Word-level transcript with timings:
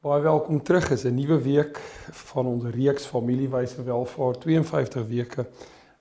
Baie 0.00 0.22
welkom 0.22 0.62
terug. 0.62 0.90
Is 0.90 1.02
'n 1.04 1.14
nuwe 1.14 1.42
week 1.42 1.78
van 2.10 2.46
ons 2.46 2.64
reeks 2.64 3.04
Familiewyse 3.06 3.82
Welvaart 3.82 4.40
52 4.40 5.06
weke 5.06 5.46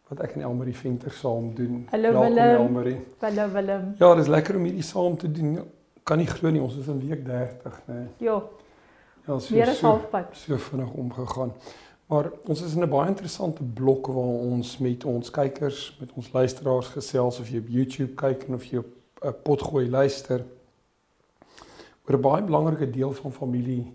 wat 0.08 0.20
ek 0.20 0.31
en 0.35 0.41
Elmarie 0.41 0.76
Venter 0.76 1.12
saam 1.12 1.55
doen. 1.55 1.88
Hallo 1.89 2.12
welkom, 2.12 2.34
Willem. 2.34 2.55
Elmarie. 2.66 2.99
Hallo 3.20 3.52
Willem. 3.52 3.95
Ja, 3.98 4.16
dis 4.16 4.27
lekker 4.27 4.55
om 4.55 4.63
hierdie 4.63 4.81
saam 4.84 5.17
te 5.17 5.31
doen. 5.31 5.59
Kan 6.03 6.17
nie 6.17 6.27
glo 6.27 6.49
nie, 6.49 6.62
ons 6.62 6.77
is 6.77 6.88
in 6.88 6.99
week 7.08 7.25
30, 7.25 7.81
né? 7.86 7.94
Nee. 7.94 8.05
Ja, 8.17 8.44
Ja, 9.27 9.39
so 9.39 9.53
weer 9.53 9.67
is 9.67 9.77
so, 9.77 9.88
halfpad. 9.88 10.25
so 10.31 10.58
vinnig 10.58 10.91
omgegaan. 10.94 11.52
Maar 12.05 12.30
ons 12.45 12.61
is 12.61 12.73
in 12.75 12.81
'n 12.84 12.89
baie 12.89 13.08
interessante 13.08 13.64
blok 13.64 14.08
waar 14.08 14.39
ons 14.53 14.77
met 14.77 15.05
ons 15.05 15.30
kykers, 15.31 15.98
met 16.00 16.09
ons 16.16 16.31
luisteraars 16.31 16.88
gesels 16.88 17.39
of 17.39 17.50
jy 17.50 17.58
op 17.58 17.67
YouTube 17.67 18.14
kyk 18.14 18.44
en 18.48 18.53
of 18.53 18.64
jy 18.64 18.77
op 18.77 18.86
'n 19.25 19.34
potgooi 19.44 19.89
luister 19.89 20.45
oor 22.07 22.17
'n 22.17 22.21
baie 22.21 22.43
belangrike 22.43 22.89
deel 22.89 23.11
van 23.11 23.31
familie 23.31 23.93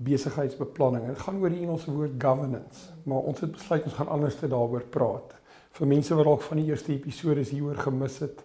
besigheidsbeplanning. 0.00 1.06
Dit 1.06 1.18
gaan 1.18 1.40
oor 1.40 1.52
die 1.52 1.60
Engelse 1.60 1.92
woord 1.92 2.16
governance, 2.18 2.88
maar 3.04 3.18
ons 3.28 3.40
het 3.40 3.52
besluit 3.52 3.84
ons 3.84 3.94
gaan 3.94 4.08
anders 4.08 4.38
te 4.40 4.48
daaroor 4.48 4.86
praat. 4.90 5.34
Vir 5.76 5.86
mense 5.86 6.14
wat 6.14 6.24
dalk 6.24 6.42
van 6.42 6.56
die 6.56 6.70
eerste 6.72 6.92
episode 6.92 7.44
hieroor 7.44 7.76
gemis 7.76 8.18
het, 8.24 8.40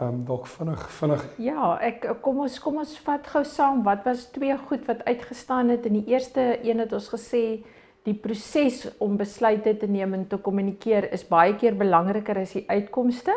ehm 0.00 0.08
um, 0.08 0.24
dalk 0.24 0.46
vinnig 0.46 0.86
vinnig 0.90 1.24
Ja, 1.36 1.76
ek 1.84 2.06
kom 2.24 2.40
ons 2.40 2.56
kom 2.58 2.78
ons 2.80 2.94
vat 3.04 3.26
gou 3.26 3.44
saam 3.44 3.82
wat 3.84 4.04
was 4.04 4.30
twee 4.32 4.56
goed 4.56 4.86
wat 4.86 5.04
uitgestaan 5.04 5.68
het. 5.68 5.86
In 5.86 6.00
die 6.00 6.06
eerste 6.08 6.58
een 6.64 6.78
het 6.78 6.92
ons 6.92 7.10
gesê 7.12 7.60
die 8.08 8.14
proses 8.14 8.88
om 8.98 9.18
besluite 9.20 9.76
te 9.76 9.86
neem 9.86 10.14
en 10.14 10.26
te 10.26 10.38
kommunikeer 10.40 11.12
is 11.12 11.28
baie 11.28 11.54
keer 11.54 11.76
belangriker 11.76 12.40
as 12.40 12.56
die 12.56 12.64
uitkomste. 12.68 13.36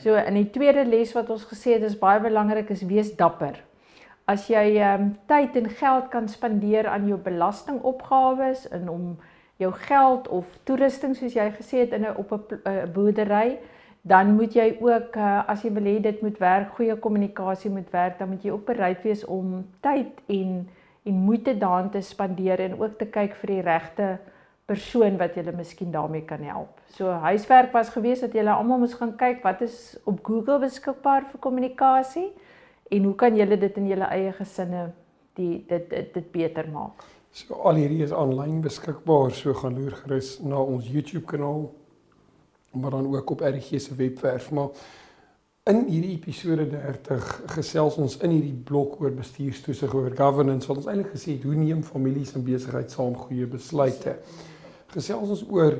So 0.00 0.16
in 0.16 0.34
die 0.34 0.50
tweede 0.50 0.86
les 0.88 1.12
wat 1.12 1.30
ons 1.30 1.44
gesê 1.44 1.76
het 1.76 1.82
is 1.82 1.98
baie 1.98 2.20
belangrik 2.20 2.70
is 2.70 2.86
wees 2.88 3.12
dapper. 3.16 3.67
As 4.28 4.46
jy 4.52 4.76
ehm 4.76 5.02
um, 5.02 5.10
tyd 5.30 5.56
en 5.56 5.68
geld 5.72 6.08
kan 6.12 6.28
spandeer 6.28 6.86
aan 6.86 7.06
jou 7.08 7.16
belastingopgawes 7.18 8.66
en 8.68 8.88
om 8.92 9.04
jou 9.56 9.72
geld 9.72 10.28
of 10.28 10.46
toerusting 10.68 11.16
soos 11.16 11.34
jy 11.34 11.48
gesê 11.56 11.84
het 11.86 11.92
in 11.96 12.04
'n 12.04 12.16
op 12.16 12.32
'n 12.32 12.60
'n 12.64 12.92
boerdery, 12.92 13.58
dan 14.02 14.34
moet 14.34 14.54
jy 14.54 14.76
ook 14.80 15.16
uh, 15.16 15.48
as 15.48 15.62
jy 15.62 15.72
wil 15.72 15.82
hê 15.84 16.00
dit 16.00 16.22
moet 16.22 16.38
werk, 16.38 16.74
goeie 16.76 16.96
kommunikasie 16.96 17.70
moet 17.70 17.90
werk, 17.90 18.18
dan 18.18 18.28
moet 18.28 18.42
jy 18.42 18.50
ook 18.50 18.66
bereid 18.66 19.02
wees 19.02 19.24
om 19.24 19.64
tyd 19.80 20.20
en 20.26 20.68
en 21.04 21.14
moeite 21.14 21.58
daarin 21.58 21.90
te 21.90 22.00
spandeer 22.00 22.60
en 22.60 22.80
ook 22.80 22.98
te 22.98 23.06
kyk 23.06 23.34
vir 23.34 23.46
die 23.46 23.62
regte 23.62 24.18
persoon 24.66 25.16
wat 25.16 25.34
julle 25.34 25.52
miskien 25.56 25.90
daarmee 25.90 26.24
kan 26.28 26.42
help. 26.44 26.80
So 26.86 27.10
huiswerk 27.10 27.72
was 27.72 27.88
gewees 27.88 28.20
dat 28.20 28.32
julle 28.32 28.50
almal 28.50 28.78
moes 28.78 28.94
gaan 28.94 29.16
kyk 29.16 29.42
wat 29.42 29.60
is 29.60 29.96
op 30.04 30.18
Google 30.24 30.58
beskikbaar 30.58 31.24
vir 31.30 31.40
kommunikasie 31.40 32.32
en 32.90 33.04
hoe 33.04 33.14
kan 33.14 33.36
julle 33.36 33.58
dit 33.58 33.76
in 33.76 33.88
julle 33.92 34.08
eie 34.14 34.32
gesinne 34.32 34.92
die 35.38 35.64
dit 35.68 35.90
dit, 35.90 36.14
dit 36.14 36.30
beter 36.32 36.68
maak. 36.72 37.04
So 37.30 37.54
al 37.68 37.78
hierdie 37.78 38.02
is 38.02 38.12
aanlyn 38.12 38.62
beskikbaar, 38.64 39.34
so 39.36 39.54
gaan 39.54 39.76
loer 39.78 39.94
gerus 40.02 40.38
na 40.42 40.60
ons 40.62 40.88
YouTube 40.88 41.26
kanaal 41.26 41.68
maar 42.72 42.90
dan 42.90 43.16
ook 43.16 43.30
op 43.30 43.40
RG 43.40 43.80
se 43.80 43.94
webwerf, 43.94 44.50
maar 44.50 44.68
in 45.62 45.84
hierdie 45.88 46.16
episode 46.16 46.68
30 46.68 47.42
gesels 47.46 47.96
ons 48.00 48.16
in 48.24 48.32
hierdie 48.32 48.56
blok 48.70 49.00
oor 49.00 49.12
bestuurstoesig 49.12 49.94
oor 49.94 50.14
governance 50.16 50.68
wat 50.68 50.80
ons 50.80 50.88
eintlik 50.88 51.12
gesê 51.12 51.34
het 51.36 51.44
hoe 51.44 51.56
neem 51.58 51.82
families 51.84 52.32
en 52.36 52.44
besigheid 52.44 52.92
saam 52.92 53.16
goeie 53.16 53.46
besluite. 53.46 54.16
Gesels 54.94 55.34
ons 55.36 55.44
oor 55.52 55.76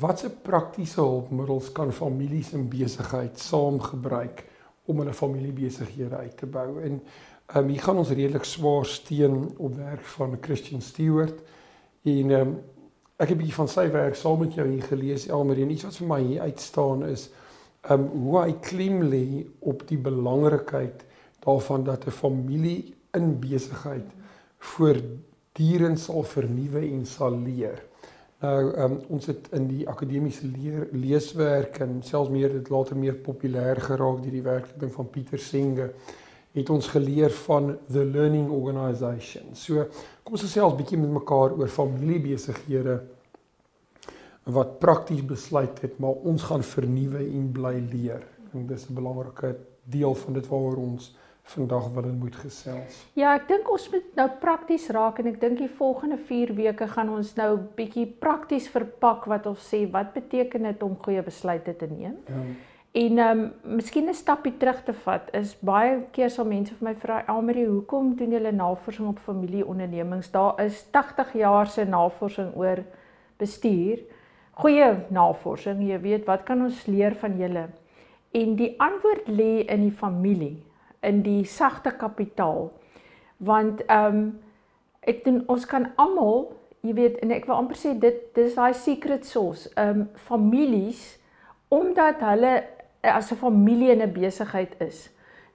watse 0.00 0.30
praktiese 0.42 1.00
hulpmiddels 1.00 1.70
kan 1.74 1.92
families 1.94 2.52
en 2.54 2.66
besigheid 2.70 3.38
saam 3.38 3.78
gebruik 3.82 4.44
om 4.88 5.02
hulle 5.02 5.14
familiebesighede 5.14 6.16
uit 6.16 6.36
te 6.36 6.46
bou 6.46 6.80
en 6.82 7.02
Ehm 7.48 7.64
um, 7.64 7.68
hier 7.72 7.80
gaan 7.80 7.96
ons 7.96 8.10
redelik 8.12 8.44
swaar 8.44 8.84
steen 8.86 9.54
op 9.56 9.76
werk 9.76 10.04
van 10.04 10.36
Christian 10.40 10.82
Stewart 10.84 11.38
en 12.02 12.30
ehm 12.30 12.40
um, 12.40 12.50
ek 13.16 13.28
het 13.28 13.36
'n 13.36 13.40
bietjie 13.40 13.54
van 13.54 13.68
sy 13.68 13.86
werk 13.90 14.14
saam 14.14 14.38
met 14.38 14.54
jou 14.54 14.66
hier 14.68 14.82
gelees 14.82 15.26
Elmarie 15.28 15.64
en 15.64 15.70
iets 15.70 15.86
wat 15.88 15.96
vir 15.96 16.06
my 16.06 16.18
hier 16.22 16.40
uitstaan 16.40 17.06
is 17.06 17.30
ehm 17.80 18.00
um, 18.00 18.04
hoe 18.20 18.42
hy 18.42 18.52
klem 18.52 19.00
lê 19.02 19.46
op 19.58 19.86
die 19.88 19.98
belangrikheid 19.98 21.06
daarvan 21.40 21.84
dat 21.84 22.04
'n 22.06 22.10
familie 22.10 22.94
in 23.16 23.40
besigheid 23.40 24.12
voortdurend 24.58 26.00
sal 26.00 26.22
vernuwe 26.22 26.80
en 26.80 27.06
sal 27.06 27.38
leer. 27.38 27.82
Nou 28.38 28.58
um, 28.78 29.00
ons 29.10 29.26
het 29.26 29.48
in 29.56 29.64
die 29.66 29.84
akademiese 29.90 30.46
leer 30.46 30.84
leeswerk 30.94 31.80
en 31.82 31.98
selfs 32.06 32.30
meer 32.30 32.52
dit 32.54 32.68
later 32.70 32.94
meer 32.96 33.16
populêr 33.18 33.80
geraak 33.82 34.20
deur 34.22 34.36
die 34.36 34.44
werking 34.44 34.92
van 34.94 35.08
Pieter 35.10 35.42
Senge 35.42 35.88
het 36.54 36.70
ons 36.70 36.86
geleer 36.92 37.34
van 37.44 37.72
the 37.90 38.04
learning 38.06 38.46
organisation. 38.54 39.50
So 39.58 39.88
kom 40.22 40.38
ons 40.38 40.46
gesels 40.46 40.76
bietjie 40.78 41.00
met 41.00 41.10
mekaar 41.18 41.56
oor 41.58 41.72
familiebesighede 41.72 43.00
wat 44.54 44.78
prakties 44.80 45.26
besluit 45.26 45.82
het 45.82 45.98
maar 45.98 46.22
ons 46.30 46.46
gaan 46.46 46.62
vernuwe 46.62 47.24
en 47.26 47.50
bly 47.58 47.74
leer. 47.90 48.22
En 48.54 48.70
dis 48.70 48.86
'n 48.86 48.94
belangrike 48.94 49.56
deel 49.82 50.14
van 50.14 50.32
dit 50.38 50.46
waaroor 50.46 50.76
ons 50.76 51.10
vandag 51.50 51.88
wil 51.94 52.04
en 52.04 52.18
moet 52.18 52.36
gesels. 52.36 53.02
Ja, 53.18 53.34
ek 53.34 53.48
dink 53.48 53.70
ons 53.72 53.88
moet 53.92 54.14
nou 54.18 54.28
prakties 54.40 54.88
raak 54.94 55.18
en 55.18 55.30
ek 55.30 55.40
dink 55.40 55.58
die 55.58 55.70
volgende 55.80 56.18
4 56.28 56.54
weke 56.58 56.88
gaan 56.88 57.12
ons 57.14 57.34
nou 57.38 57.56
bietjie 57.76 58.06
prakties 58.20 58.68
verpak 58.72 59.28
wat 59.30 59.46
ons 59.46 59.68
sê 59.72 59.84
wat 59.90 60.12
beteken 60.16 60.68
dit 60.68 60.82
om 60.82 60.96
goeie 61.04 61.22
besluite 61.22 61.76
te 61.76 61.88
neem. 61.90 62.18
Ja. 62.28 62.42
En 62.98 63.18
ehm 63.18 63.40
um, 63.40 63.76
miskien 63.76 64.08
'n 64.08 64.14
stapie 64.14 64.56
terug 64.56 64.82
te 64.84 64.92
vat 64.92 65.28
is 65.32 65.56
baie 65.60 65.98
keer 66.10 66.30
sal 66.30 66.44
mense 66.44 66.74
vir 66.74 66.88
my 66.88 66.94
vra 66.94 67.24
Elmarie, 67.26 67.66
hoekom 67.66 68.14
doen 68.16 68.30
julle 68.30 68.52
navorsing 68.52 69.08
op 69.08 69.18
familieondernemings? 69.18 70.30
Daar 70.30 70.62
is 70.64 70.86
80 70.90 71.32
jaar 71.32 71.66
se 71.66 71.84
navorsing 71.84 72.56
oor 72.56 72.84
bestuur. 73.36 73.98
Goeie 74.52 74.96
navorsing, 75.08 75.82
jy 75.88 76.00
weet, 76.00 76.24
wat 76.26 76.42
kan 76.42 76.62
ons 76.62 76.86
leer 76.86 77.14
van 77.14 77.36
julle? 77.38 77.68
En 78.30 78.56
die 78.56 78.74
antwoord 78.80 79.28
lê 79.28 79.64
in 79.66 79.80
die 79.80 79.94
familie, 79.94 80.62
in 81.02 81.22
die 81.22 81.44
sagte 81.44 81.90
kapitaal. 81.90 82.70
Want 83.36 83.84
ehm 83.86 84.14
um, 84.16 84.40
ek 85.00 85.24
doen 85.24 85.42
ons 85.46 85.66
kan 85.66 85.86
almal, 85.96 86.52
jy 86.80 86.92
weet, 86.94 87.18
en 87.22 87.30
ek 87.30 87.46
wil 87.46 87.56
amper 87.56 87.76
sê 87.76 87.94
dit 87.98 88.34
dis 88.34 88.54
daai 88.54 88.74
secret 88.74 89.24
sauce. 89.26 89.70
Ehm 89.76 90.00
um, 90.00 90.08
families 90.14 91.18
omdat 91.68 92.20
hulle 92.20 92.64
as 93.02 93.30
'n 93.32 93.36
familie 93.36 93.90
in 93.92 94.02
'n 94.02 94.12
besigheid 94.12 94.74
is. 94.80 95.08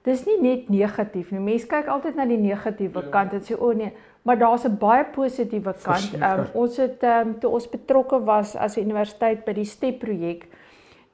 Dis 0.04 0.26
nie 0.26 0.40
net 0.40 0.68
negatief 0.68 1.30
nie. 1.30 1.40
Mense 1.40 1.66
kyk 1.66 1.86
altyd 1.88 2.14
na 2.16 2.26
die 2.26 2.36
negatiewe 2.36 3.02
Ja. 3.02 3.10
kant 3.10 3.32
en 3.32 3.40
sê 3.40 3.54
o 3.58 3.68
oh 3.70 3.74
nee, 3.74 3.92
maar 4.22 4.38
daar's 4.38 4.64
'n 4.64 4.76
baie 4.78 5.04
positiewe 5.04 5.74
kant. 5.82 6.14
Ehm 6.14 6.40
um, 6.40 6.46
ons 6.54 6.76
het 6.76 7.02
ehm 7.02 7.28
um, 7.28 7.38
toe 7.40 7.50
ons 7.50 7.68
betrokke 7.68 8.24
was 8.24 8.56
as 8.56 8.76
'n 8.76 8.80
universiteit 8.80 9.44
by 9.44 9.52
die 9.52 9.64
STEP 9.64 9.98
projek, 9.98 10.46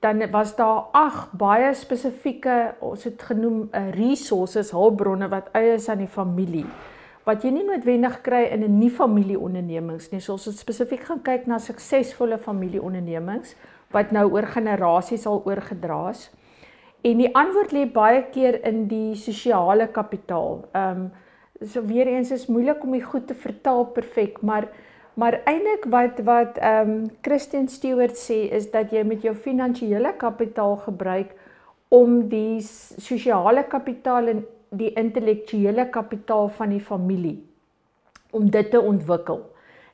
dan 0.00 0.30
was 0.30 0.56
daar 0.56 0.88
ag 0.92 1.28
baie 1.32 1.74
spesifieke 1.74 2.74
ons 2.80 3.04
het 3.04 3.22
genoem 3.22 3.68
uh, 3.72 3.90
resources, 3.92 4.70
hulpbronne 4.70 5.28
wat 5.28 5.52
eie 5.52 5.74
is 5.76 5.88
aan 5.88 5.98
die 5.98 6.08
familie 6.10 6.66
wat 7.28 7.44
jy 7.44 7.52
nie 7.54 7.66
noodwendig 7.66 8.20
kry 8.24 8.46
in 8.50 8.64
'n 8.64 8.78
nie 8.78 8.90
familieondernemings 8.90 10.10
nie. 10.10 10.20
So 10.20 10.32
ons 10.32 10.44
het 10.44 10.58
spesifiek 10.58 11.04
gaan 11.04 11.22
kyk 11.22 11.46
na 11.46 11.58
suksesvolle 11.58 12.38
familieondernemings 12.38 13.54
wat 13.92 14.10
nou 14.12 14.30
oor 14.32 14.46
generasies 14.46 15.26
al 15.26 15.42
oorgedra 15.44 16.10
is. 16.10 16.30
En 17.02 17.18
die 17.18 17.34
antwoord 17.34 17.72
lê 17.72 17.84
baie 17.92 18.22
keer 18.32 18.64
in 18.64 18.86
die 18.88 19.14
sosiale 19.14 19.88
kapitaal. 19.88 20.64
Ehm 20.72 20.90
um, 20.90 21.10
so 21.62 21.82
weer 21.84 22.06
eens 22.06 22.30
is 22.30 22.46
moeilik 22.46 22.82
om 22.82 22.92
dit 22.92 23.04
goed 23.04 23.26
te 23.26 23.34
vertaal 23.34 23.84
perfek, 23.84 24.40
maar 24.42 24.68
maar 25.14 25.40
eintlik 25.44 25.84
wat 25.88 26.20
wat 26.24 26.58
ehm 26.58 26.90
um, 26.90 27.10
Christian 27.20 27.68
Stewart 27.68 28.16
sê 28.16 28.48
is 28.52 28.70
dat 28.70 28.90
jy 28.90 29.02
met 29.04 29.22
jou 29.22 29.34
finansiële 29.34 30.12
kapitaal 30.16 30.76
gebruik 30.76 31.34
om 31.88 32.28
die 32.28 32.60
sosiale 32.62 33.64
kapitaal 33.64 34.26
en 34.26 34.44
die 34.70 34.92
intellektuele 34.94 35.88
kapitaal 35.90 36.48
van 36.48 36.68
die 36.70 36.80
familie 36.80 37.38
om 38.30 38.50
dit 38.50 38.70
te 38.70 38.80
ontwikkel. 38.80 39.40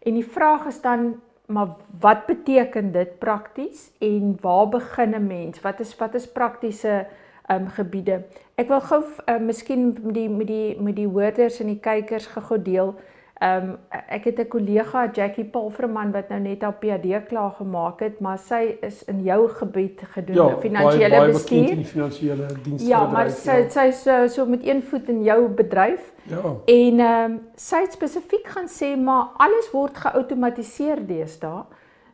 En 0.05 0.15
die 0.15 0.27
vraag 0.27 0.67
is 0.67 0.81
dan 0.81 1.15
maar 1.47 1.77
wat 2.01 2.27
beteken 2.27 2.93
dit 2.93 3.19
prakties 3.19 3.91
en 3.99 4.37
waar 4.41 4.69
begin 4.69 5.15
'n 5.15 5.27
mens? 5.27 5.61
Wat 5.61 5.81
is 5.81 5.97
wat 5.97 6.15
is 6.15 6.33
praktiese 6.33 7.07
ehm 7.47 7.63
um, 7.63 7.69
gebiede? 7.69 8.25
Ek 8.55 8.69
wil 8.69 8.81
gou 8.81 9.03
uh, 9.27 9.39
miskien 9.39 9.97
met 10.03 10.15
die 10.15 10.29
met 10.29 10.47
die 10.47 10.81
met 10.81 10.97
die 10.97 11.09
hoorders 11.09 11.61
en 11.61 11.67
die 11.67 11.81
kykers 11.81 12.27
gou 12.27 12.63
deel 12.63 12.95
Ehm 13.37 13.69
um, 13.69 13.77
ek 14.09 14.25
het 14.25 14.39
'n 14.39 14.49
kollega 14.49 15.11
Jackie 15.13 15.45
Palfreman 15.45 16.13
wat 16.13 16.29
nou 16.29 16.41
net 16.41 16.63
haar 16.63 16.73
PhD 16.73 17.27
klaar 17.29 17.51
gemaak 17.51 18.01
het, 18.01 18.21
maar 18.21 18.39
sy 18.39 18.79
is 18.81 19.05
in 19.05 19.23
jou 19.23 19.49
gebied 19.49 20.01
gedoen, 20.01 20.35
ja, 20.35 20.57
finansiële 20.61 21.27
bestuur. 21.27 21.59
Ja, 21.59 21.75
baie 21.75 21.85
finansiële 21.85 22.47
dienste. 22.63 22.89
Ja, 22.89 23.07
maar 23.07 23.31
sy 23.31 23.57
ja. 23.57 23.69
sy 23.69 23.91
so, 23.91 24.27
so 24.27 24.47
met 24.47 24.67
een 24.67 24.83
voet 24.83 25.09
in 25.09 25.23
jou 25.23 25.49
bedryf. 25.49 26.13
Ja. 26.23 26.43
En 26.65 27.01
ehm 27.01 27.31
um, 27.31 27.41
sy 27.55 27.81
het 27.81 27.93
spesifiek 27.93 28.47
gaan 28.47 28.69
sê 28.69 28.97
maar 28.97 29.27
alles 29.37 29.71
word 29.71 29.97
geautomatiseer 29.97 31.07
deesdae. 31.07 31.65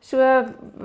So 0.01 0.19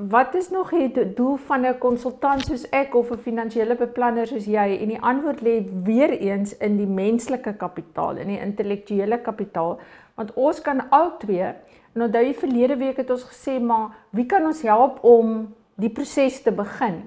wat 0.10 0.36
is 0.36 0.50
nog 0.50 0.70
die 0.70 1.14
doel 1.14 1.36
van 1.36 1.66
'n 1.66 1.78
konsultant 1.78 2.46
soos 2.46 2.70
ek 2.70 2.96
of 2.96 3.10
'n 3.12 3.18
finansiële 3.18 3.76
beplanner 3.76 4.28
soos 4.28 4.46
jy? 4.46 4.78
En 4.82 4.88
die 4.88 5.02
antwoord 5.02 5.42
lê 5.42 5.64
weer 5.84 6.12
eens 6.20 6.58
in 6.58 6.78
die 6.78 6.88
menslike 6.88 7.54
kapitaal, 7.54 8.18
in 8.18 8.28
die 8.28 8.40
intellektuele 8.40 9.18
kapitaal, 9.22 9.80
want 10.18 10.34
ons 10.34 10.62
kan 10.66 10.82
al 10.90 11.14
twee. 11.22 11.54
En 11.94 12.06
onthou 12.06 12.24
jy 12.26 12.34
verlede 12.38 12.78
week 12.78 12.98
het 13.02 13.14
ons 13.14 13.26
gesê 13.30 13.60
maar 13.62 13.94
wie 14.18 14.26
kan 14.26 14.46
ons 14.46 14.62
help 14.66 15.00
om 15.06 15.48
die 15.78 15.94
proses 15.94 16.42
te 16.42 16.52
begin? 16.52 17.04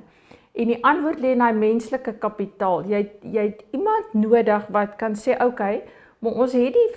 En 0.55 0.71
die 0.71 0.79
antwoord 0.87 1.21
lê 1.23 1.35
in 1.35 1.43
daai 1.43 1.55
menslike 1.55 2.17
kapitaal. 2.23 2.85
Jy 2.91 3.05
jy 3.23 3.47
het 3.53 3.65
iemand 3.75 4.15
nodig 4.15 4.67
wat 4.75 4.97
kan 4.99 5.15
sê, 5.15 5.35
"Oké, 5.35 5.45
okay, 5.45 5.83
maar 6.19 6.33
ons 6.33 6.53
het 6.53 6.75
die 6.75 6.91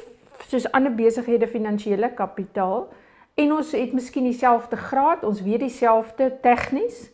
soos 0.48 0.72
ander 0.72 0.92
besighede 0.92 1.48
finansiële 1.48 2.14
kapitaal." 2.14 2.90
En 3.36 3.54
ons 3.54 3.72
het 3.72 3.94
miskien 3.94 4.24
dieselfde 4.24 4.76
graad, 4.78 5.24
ons 5.24 5.42
weet 5.42 5.60
dieselfde 5.60 6.38
tegnies. 6.42 7.10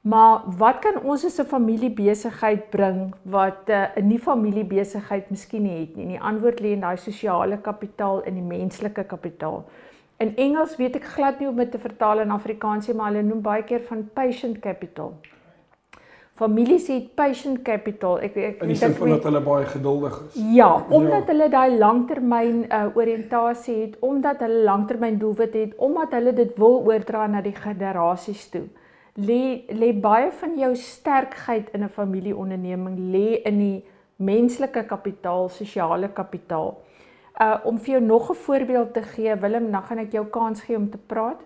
Maar 0.00 0.42
wat 0.56 0.78
kan 0.80 1.02
ons 1.02 1.24
as 1.24 1.38
'n 1.38 1.44
familiebesigheid 1.44 2.70
bring 2.70 3.14
wat 3.22 3.68
uh, 3.68 3.96
'n 3.96 4.06
nie 4.06 4.18
familiebesigheid 4.18 5.30
miskien 5.30 5.62
nie 5.62 5.80
het 5.80 5.96
nie? 5.96 6.06
Die 6.06 6.20
antwoord 6.20 6.60
lê 6.60 6.72
in 6.72 6.80
daai 6.80 6.96
sosiale 6.96 7.58
kapitaal 7.58 8.22
en 8.22 8.34
die 8.34 8.42
menslike 8.58 9.04
kapitaal. 9.04 9.64
In 10.16 10.36
Engels 10.36 10.76
weet 10.76 10.96
ek 10.96 11.04
glad 11.04 11.38
nie 11.38 11.46
hoe 11.46 11.54
om 11.54 11.60
dit 11.60 11.70
te 11.70 11.78
vertaal 11.78 12.20
in 12.20 12.30
Afrikaans 12.30 12.86
nie, 12.88 12.96
maar 12.96 13.12
hulle 13.12 13.22
noem 13.22 13.42
baie 13.42 13.62
keer 13.62 13.80
van 13.80 14.08
patient 14.14 14.58
capital 14.58 15.14
families 16.40 16.88
het 16.88 17.14
patient 17.14 17.60
capital. 17.66 18.18
Ek 18.24 18.36
ek 18.40 18.62
in 18.64 18.72
die 18.72 18.78
sin 18.80 18.94
van 18.96 19.12
dat 19.12 19.26
hulle 19.28 19.42
baie 19.44 19.66
geduldig 19.68 20.16
is. 20.28 20.38
Ja, 20.56 20.70
omdat 20.88 21.26
ja. 21.26 21.32
hulle 21.34 21.48
daai 21.52 21.76
langtermyn 21.78 22.62
uh, 22.64 22.86
oriëntasie 22.96 23.76
het, 23.82 23.98
omdat 24.00 24.40
hulle 24.46 24.62
langtermyn 24.68 25.18
doelwit 25.20 25.56
het, 25.58 25.74
omdat 25.76 26.16
hulle 26.16 26.32
dit 26.36 26.54
wil 26.62 26.80
oordra 26.88 27.26
na 27.28 27.44
die 27.44 27.56
generasies 27.56 28.46
toe. 28.54 28.64
Lê 29.14 29.64
lê 29.68 29.92
baie 29.92 30.30
van 30.32 30.58
jou 30.58 30.74
sterkheid 30.76 31.70
in 31.74 31.84
'n 31.84 31.88
familieonderneming 31.88 32.98
lê 32.98 33.42
in 33.44 33.58
die 33.58 33.84
menslike 34.16 34.86
kapitaal, 34.86 35.48
sosiale 35.48 36.08
kapitaal. 36.08 36.78
Uh 37.40 37.58
om 37.64 37.78
vir 37.78 37.92
jou 37.94 38.02
nog 38.02 38.30
'n 38.30 38.34
voorbeeld 38.34 38.94
te 38.94 39.02
gee, 39.02 39.36
Willem, 39.36 39.70
dan 39.70 39.82
gaan 39.82 39.98
ek 39.98 40.12
jou 40.12 40.26
kans 40.26 40.60
gee 40.60 40.76
om 40.76 40.90
te 40.90 40.98
praat. 40.98 41.40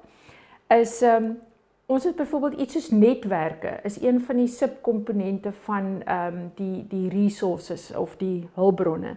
Is 0.69 1.03
um 1.03 1.39
Ons 1.87 2.05
het 2.05 2.17
byvoorbeeld 2.17 2.61
iets 2.61 2.73
soos 2.73 2.91
netwerke 2.91 3.79
is 3.83 4.01
een 4.01 4.21
van 4.21 4.37
die 4.41 4.49
subkomponente 4.49 5.53
van 5.67 6.01
um, 6.09 6.39
die 6.57 6.87
die 6.89 7.09
resources 7.13 7.91
of 7.97 8.17
die 8.17 8.49
hulpbronne. 8.55 9.17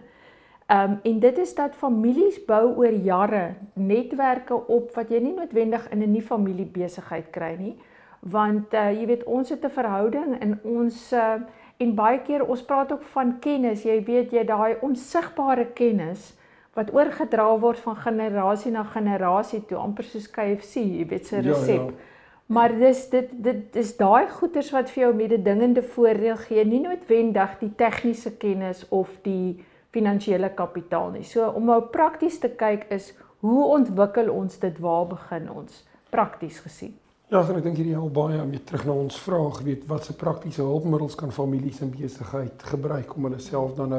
Um, 0.68 0.98
en 1.02 1.20
dit 1.20 1.38
is 1.38 1.54
dat 1.54 1.74
families 1.74 2.36
bou 2.44 2.76
oor 2.76 2.92
jare 2.92 3.54
netwerke 3.72 4.66
op 4.66 4.92
wat 4.94 5.08
jy 5.08 5.22
nie 5.24 5.32
noodwendig 5.32 5.88
in 5.88 6.02
'n 6.02 6.12
nuwe 6.12 6.26
familiebesigheid 6.26 7.30
kry 7.30 7.54
nie. 7.58 7.76
Want 8.20 8.74
uh, 8.74 8.90
jy 8.92 9.06
weet 9.06 9.24
ons 9.24 9.48
het 9.48 9.64
'n 9.64 9.70
verhouding 9.70 10.40
in 10.42 10.58
ons 10.62 11.12
uh, 11.12 11.40
en 11.76 11.94
baie 11.94 12.18
keer 12.22 12.46
ons 12.46 12.62
praat 12.62 12.92
ook 12.92 13.02
van 13.02 13.38
kennis. 13.38 13.82
Jy 13.82 14.04
weet 14.04 14.32
jy 14.32 14.44
daai 14.44 14.76
onsigbare 14.80 15.66
kennis 15.74 16.34
wat 16.74 16.92
oorgedra 16.94 17.58
word 17.58 17.78
van 17.78 17.96
generasie 17.96 18.70
na 18.72 18.84
generasie 18.84 19.64
toe 19.66 19.78
amper 19.78 20.04
soos 20.04 20.30
KFC, 20.30 20.74
jy 20.74 21.06
weet 21.06 21.26
se 21.26 21.40
resep. 21.40 21.90
Ja, 21.90 21.94
ja. 21.94 22.16
Maar 22.48 22.72
dis 22.78 23.08
dit 23.10 23.32
dit 23.44 23.76
is 23.76 23.96
daai 23.96 24.28
goeders 24.32 24.70
wat 24.72 24.90
vir 24.90 25.02
jou 25.02 25.14
mededingende 25.14 25.82
voordeel 25.82 26.36
gee, 26.46 26.64
nie 26.64 26.80
noodwendig 26.80 27.58
die 27.60 27.72
tegniese 27.76 28.32
kennis 28.40 28.86
of 28.88 29.10
die 29.22 29.64
finansiële 29.92 30.48
kapitaal 30.56 31.10
nie. 31.16 31.26
So 31.28 31.50
om 31.50 31.68
nou 31.68 31.82
prakties 31.92 32.38
te 32.40 32.48
kyk 32.48 32.86
is 32.94 33.12
hoe 33.44 33.66
ontwikkel 33.74 34.32
ons 34.32 34.56
dit? 34.58 34.80
Waar 34.80 35.06
begin 35.12 35.50
ons 35.52 35.84
prakties 36.10 36.62
gesien? 36.64 36.96
Ja, 37.28 37.42
ek 37.44 37.58
dink 37.60 37.76
hierdie 37.76 37.92
help 37.92 38.14
baie 38.16 38.38
om 38.40 38.54
terug 38.64 38.86
na 38.88 38.94
ons 38.96 39.18
vraag, 39.20 39.58
weet 39.60 39.82
wat 39.90 40.06
se 40.06 40.14
praktiese 40.16 40.64
hulpmiddels 40.64 41.12
kan 41.20 41.28
families 41.28 41.82
in 41.84 41.90
besigheid 41.92 42.62
gebruik 42.70 43.10
om 43.12 43.26
hulle 43.28 43.40
self 43.44 43.74
dan 43.76 43.92
nou 43.92 43.98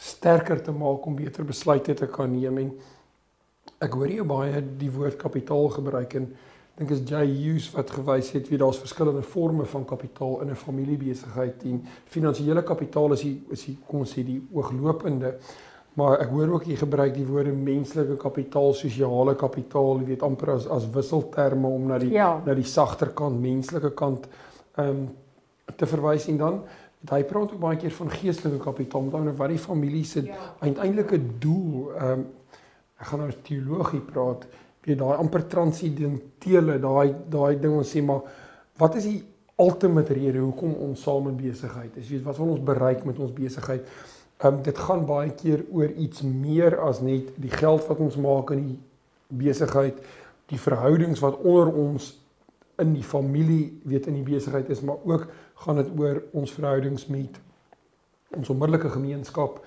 sterker 0.00 0.62
te 0.64 0.72
maak 0.72 1.04
om 1.04 1.18
beter 1.18 1.44
besluite 1.44 1.92
te 2.00 2.08
kan 2.08 2.32
neem? 2.32 2.62
En 2.62 2.70
ek 3.84 3.92
hoor 3.92 4.14
jy 4.14 4.24
baie 4.24 4.62
die 4.80 4.88
woord 4.94 5.18
kapitaal 5.20 5.68
gebruik 5.74 6.16
en 6.16 6.30
dink 6.78 6.94
is 6.96 7.02
Jay 7.10 7.26
Hughes 7.28 7.68
wat 7.74 7.92
gewys 7.92 8.32
het 8.38 8.48
wie 8.48 8.62
daar's 8.64 8.80
verskillende 8.80 9.20
forme 9.34 9.68
van 9.68 9.84
kapitaal 9.84 10.40
in 10.40 10.54
'n 10.56 10.62
familiebesigheid 10.64 11.68
en 11.68 11.84
finansiële 12.08 12.64
kapitaal 12.64 13.12
is 13.12 13.26
die 13.28 13.36
is 13.50 13.66
die 13.66 13.76
kom 13.86 14.00
ons 14.00 14.16
sê 14.16 14.24
die 14.24 14.40
ooglopende 14.48 15.36
maar 15.98 16.22
ek 16.24 16.30
hoor 16.32 16.54
ook 16.56 16.68
jy 16.70 16.76
gebruik 16.80 17.14
die 17.14 17.26
woorde 17.28 17.52
menslike 17.52 18.16
kapitaal, 18.20 18.72
sosiale 18.74 19.34
kapitaal, 19.36 20.00
jy 20.00 20.12
weet 20.14 20.22
amper 20.26 20.54
as 20.56 20.68
as 20.72 20.86
wisselterme 20.94 21.68
om 21.68 21.90
na 21.90 21.98
die 22.00 22.14
ja. 22.14 22.34
na 22.46 22.54
die 22.56 22.68
sagter 22.68 23.12
kant, 23.16 23.40
menslike 23.40 23.92
kant 23.98 24.28
ehm 24.76 24.88
um, 24.88 25.10
te 25.76 25.86
verwys 25.88 26.26
en 26.28 26.38
dan 26.40 26.56
hy 27.10 27.22
praat 27.26 27.52
ook 27.54 27.60
baie 27.62 27.78
keer 27.80 27.92
van 27.96 28.10
geestelike 28.12 28.58
kapitaal, 28.62 29.06
met 29.06 29.14
ander 29.18 29.34
wat 29.38 29.50
die 29.50 29.58
familie 29.58 30.04
se 30.06 30.24
ja. 30.26 30.38
uiteindelike 30.60 31.20
doel 31.42 31.92
ehm 31.96 32.12
um, 32.12 32.24
ek 33.02 33.08
gaan 33.10 33.24
nou 33.24 33.32
teologie 33.42 34.00
praat 34.06 34.46
weet 34.86 34.98
daai 35.00 35.16
amper 35.18 35.44
transidentele 35.50 36.78
daai 36.82 37.14
daai 37.30 37.58
ding 37.60 37.74
ons 37.80 37.92
sê 37.94 38.02
maar 38.06 38.22
wat 38.78 38.98
is 39.00 39.08
die 39.10 39.20
ultimate 39.62 40.14
rede 40.14 40.38
hoekom 40.42 40.74
ons 40.86 41.02
saam 41.06 41.28
in 41.30 41.38
besigheid 41.38 41.96
is 41.98 42.10
weet 42.14 42.22
wat 42.26 42.38
wil 42.38 42.54
ons 42.54 42.64
bereik 42.70 43.04
met 43.08 43.18
ons 43.22 43.34
besigheid 43.34 43.88
um, 44.44 44.62
dit 44.62 44.78
gaan 44.78 45.06
baie 45.06 45.30
keer 45.30 45.64
oor 45.70 45.90
iets 45.90 46.22
meer 46.22 46.78
as 46.80 47.00
net 47.00 47.30
die 47.36 47.52
geld 47.52 47.86
wat 47.88 48.02
ons 48.02 48.16
maak 48.16 48.50
in 48.50 48.66
die 48.66 48.80
besigheid 49.42 50.02
die 50.52 50.60
verhoudings 50.60 51.22
wat 51.24 51.38
onder 51.40 51.72
ons 51.72 52.12
in 52.82 52.94
die 52.96 53.06
familie 53.06 53.80
weet 53.88 54.06
in 54.10 54.18
die 54.20 54.26
besigheid 54.26 54.68
is 54.70 54.82
maar 54.82 55.00
ook 55.04 55.28
gaan 55.64 55.80
dit 55.80 55.90
oor 55.98 56.22
ons 56.32 56.52
verhoudings 56.52 57.06
met 57.06 57.38
ons 58.36 58.48
onmiddellike 58.48 58.90
gemeenskap 58.92 59.60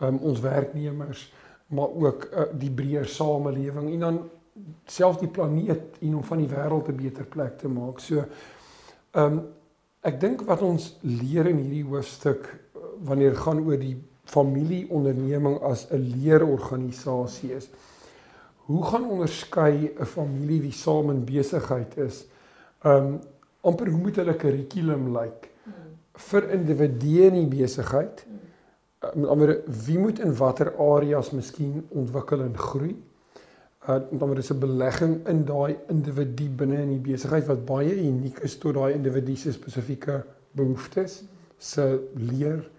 um, 0.00 0.18
ons 0.18 0.40
werknemers 0.40 1.32
maar 1.70 1.88
ook 1.88 2.28
uh, 2.32 2.50
die 2.58 2.70
breër 2.70 3.06
samelewing 3.08 3.92
en 3.92 4.06
dan 4.06 4.20
self 4.90 5.20
die 5.20 5.30
planeet 5.30 6.00
en 6.00 6.16
om 6.18 6.24
van 6.24 6.42
die 6.42 6.50
wêreld 6.50 6.88
'n 6.88 6.96
beter 6.96 7.24
plek 7.24 7.58
te 7.58 7.68
maak. 7.68 8.00
So 8.00 8.24
ehm 9.10 9.38
um, 9.38 9.42
ek 10.00 10.20
dink 10.20 10.42
wat 10.48 10.62
ons 10.62 10.98
leer 11.00 11.46
in 11.46 11.56
hierdie 11.56 11.84
hoofstuk 11.84 12.46
eh, 12.46 12.80
wanneer 13.04 13.36
gaan 13.36 13.60
oor 13.60 13.76
die 13.76 13.96
familieonderneming 14.30 15.60
as 15.66 15.86
'n 15.90 16.02
leerorganisasie 16.14 17.54
is. 17.56 17.68
Hoe 18.66 18.84
gaan 18.84 19.10
onderskei 19.10 19.92
'n 19.98 20.04
familie 20.04 20.60
wie 20.60 20.72
saam 20.72 21.10
in 21.10 21.24
besigheid 21.24 21.96
is? 21.96 22.26
Um, 22.84 23.20
amper 23.60 23.88
hoe 23.88 24.00
moet 24.00 24.16
hulle 24.16 24.36
kurrikulum 24.36 25.12
lyk 25.12 25.50
vir 26.14 26.50
individue 26.50 27.26
in 27.26 27.34
die 27.34 27.60
besigheid? 27.60 28.26
Met 29.14 29.28
ander 29.28 29.60
wie 29.86 29.98
moet 29.98 30.18
in 30.18 30.36
watter 30.36 30.76
areas 30.76 31.30
miskien 31.30 31.86
ontwikkel 31.88 32.40
en 32.40 32.56
groei? 32.56 32.96
uh, 33.88 33.96
dan 34.10 34.36
is 34.36 34.50
'n 34.50 34.58
belegging 34.58 35.26
in 35.26 35.44
daai 35.44 35.78
individu 35.88 36.48
binne 36.48 36.82
in 36.82 36.88
die 36.88 37.12
besigheid 37.12 37.46
wat 37.46 37.64
baie 37.64 37.94
uniek 37.96 38.38
is 38.38 38.58
tot 38.58 38.74
daai 38.74 38.92
individu 38.94 39.36
se 39.36 39.52
spesifieke 39.52 40.24
behoeftes 40.52 41.24
se 41.58 42.08
leer 42.14 42.70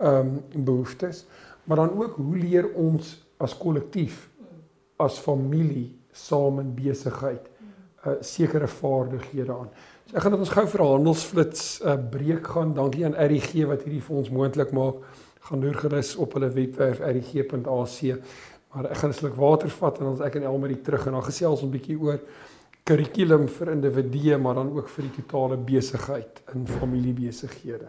ehm 0.00 0.34
um, 0.54 0.64
behoeftes 0.64 1.26
maar 1.64 1.76
dan 1.76 1.92
ook 2.02 2.16
hoe 2.16 2.36
leer 2.36 2.72
ons 2.74 3.26
as 3.36 3.56
kollektief 3.56 4.28
as 4.96 5.18
familie 5.18 5.96
saam 6.12 6.60
in 6.60 6.74
besigheid 6.74 7.48
'n 8.04 8.08
uh, 8.08 8.14
sekere 8.20 8.68
vaardighede 8.68 9.52
aan. 9.52 9.68
So 10.06 10.16
ek 10.16 10.22
gaan 10.22 10.32
dit 10.32 10.40
ons 10.40 10.56
gou 10.56 10.66
vir 10.66 10.84
handelsflits 10.84 11.80
'n 11.80 11.88
uh, 11.88 12.08
breek 12.10 12.46
gaan. 12.46 12.74
Dankie 12.74 13.04
aan 13.04 13.14
RGG 13.14 13.66
wat 13.66 13.82
hierdie 13.82 14.02
vir 14.02 14.16
ons 14.16 14.30
moontlik 14.30 14.72
maak. 14.72 14.96
Gaan 15.40 15.60
deur 15.60 15.74
gerus 15.74 16.16
op 16.16 16.32
hulle 16.32 16.50
webwerf 16.50 17.00
rg.ac 17.00 18.20
Maar 18.74 18.90
ek 18.90 18.96
gaan 18.96 19.10
'n 19.10 19.14
sluk 19.14 19.34
water 19.34 19.68
vat 19.68 19.98
en 19.98 20.06
ons 20.06 20.20
ek 20.20 20.34
en 20.34 20.42
Elmarie 20.42 20.80
terug 20.80 21.06
en 21.06 21.12
dan 21.12 21.22
gesels 21.22 21.62
ons 21.62 21.70
'n 21.70 21.76
bietjie 21.76 21.98
oor 21.98 22.20
kurrikulum 22.84 23.48
vir 23.48 23.72
individue 23.72 24.38
maar 24.38 24.54
dan 24.54 24.70
ook 24.76 24.88
vir 24.88 25.04
die 25.04 25.22
totale 25.22 25.56
besigheid 25.56 26.42
in 26.54 26.66
familiebesighede. 26.66 27.88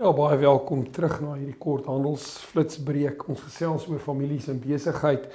Ja, 0.00 0.14
baie 0.16 0.38
welkom 0.40 0.86
terug 0.96 1.18
na 1.20 1.34
hierdie 1.36 1.58
kort 1.60 1.84
handelsflitsbreek. 1.84 3.26
Ons 3.28 3.42
gesels 3.44 3.82
oor 3.90 3.98
families 4.00 4.46
en 4.48 4.56
besigheid, 4.56 5.26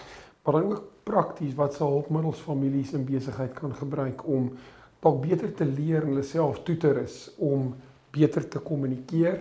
maar 0.41 0.55
dan 0.57 0.71
ook 0.71 0.87
prakties 1.05 1.51
wat 1.59 1.75
se 1.75 1.83
hulpmiddels 1.83 2.41
families 2.41 2.95
en 2.97 3.03
besigheid 3.05 3.53
kan 3.53 3.75
gebruik 3.77 4.23
om 4.25 4.47
dalk 5.05 5.19
beter 5.21 5.53
te 5.53 5.67
leer 5.69 5.99
en 5.99 6.15
hulle 6.15 6.25
self 6.25 6.63
toe 6.65 6.79
te 6.81 6.95
rus 6.97 7.19
om 7.37 7.75
beter 8.17 8.49
te 8.49 8.63
kommunikeer, 8.71 9.37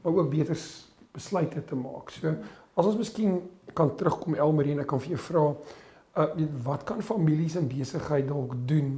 maar 0.00 0.22
ook 0.22 0.32
beter 0.32 0.64
besluite 1.12 1.66
te 1.68 1.82
maak. 1.84 2.08
So, 2.16 2.32
as 2.72 2.88
ons 2.88 3.02
miskien 3.04 3.42
kan 3.76 3.92
terugkom 4.00 4.40
Elmarie 4.40 4.78
en 4.78 4.86
ek 4.88 4.92
kan 4.94 5.04
vir 5.04 5.18
jou 5.18 5.22
vra, 5.28 5.46
uh 6.24 6.50
wat 6.64 6.88
kan 6.88 7.04
families 7.04 7.60
en 7.60 7.68
besigheid 7.68 8.30
dalk 8.32 8.56
doen 8.64 8.96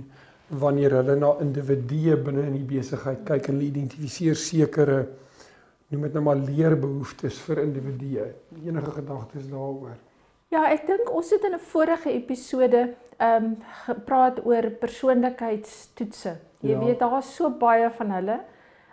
wanneer 0.62 1.00
hulle 1.00 1.18
na 1.18 1.34
individue 1.42 2.22
binne 2.22 2.46
in 2.52 2.60
die 2.60 2.68
besigheid 2.78 3.26
kyk 3.26 3.48
en 3.48 3.56
hulle 3.56 3.72
identifiseer 3.72 4.38
sekere 4.38 5.08
noem 5.88 6.02
dit 6.02 6.12
nou 6.12 6.24
maar 6.24 6.40
leerbehoeftes 6.40 7.38
vir 7.46 7.62
individue. 7.62 8.26
Enige 8.64 8.90
gedagtes 8.90 9.46
daaroor? 9.50 9.96
Ja, 10.54 10.64
ek 10.70 10.86
dink 10.86 11.10
ons 11.10 11.30
het 11.30 11.44
in 11.44 11.54
'n 11.54 11.62
vorige 11.72 12.10
episode 12.10 12.94
ehm 13.18 13.44
um, 13.44 13.56
gepraat 13.86 14.44
oor 14.44 14.70
persoonlikheidstoetse. 14.70 16.36
Jy 16.60 16.70
ja. 16.70 16.78
weet 16.78 16.98
daar's 16.98 17.34
so 17.34 17.50
baie 17.50 17.90
van 17.90 18.10
hulle. 18.10 18.40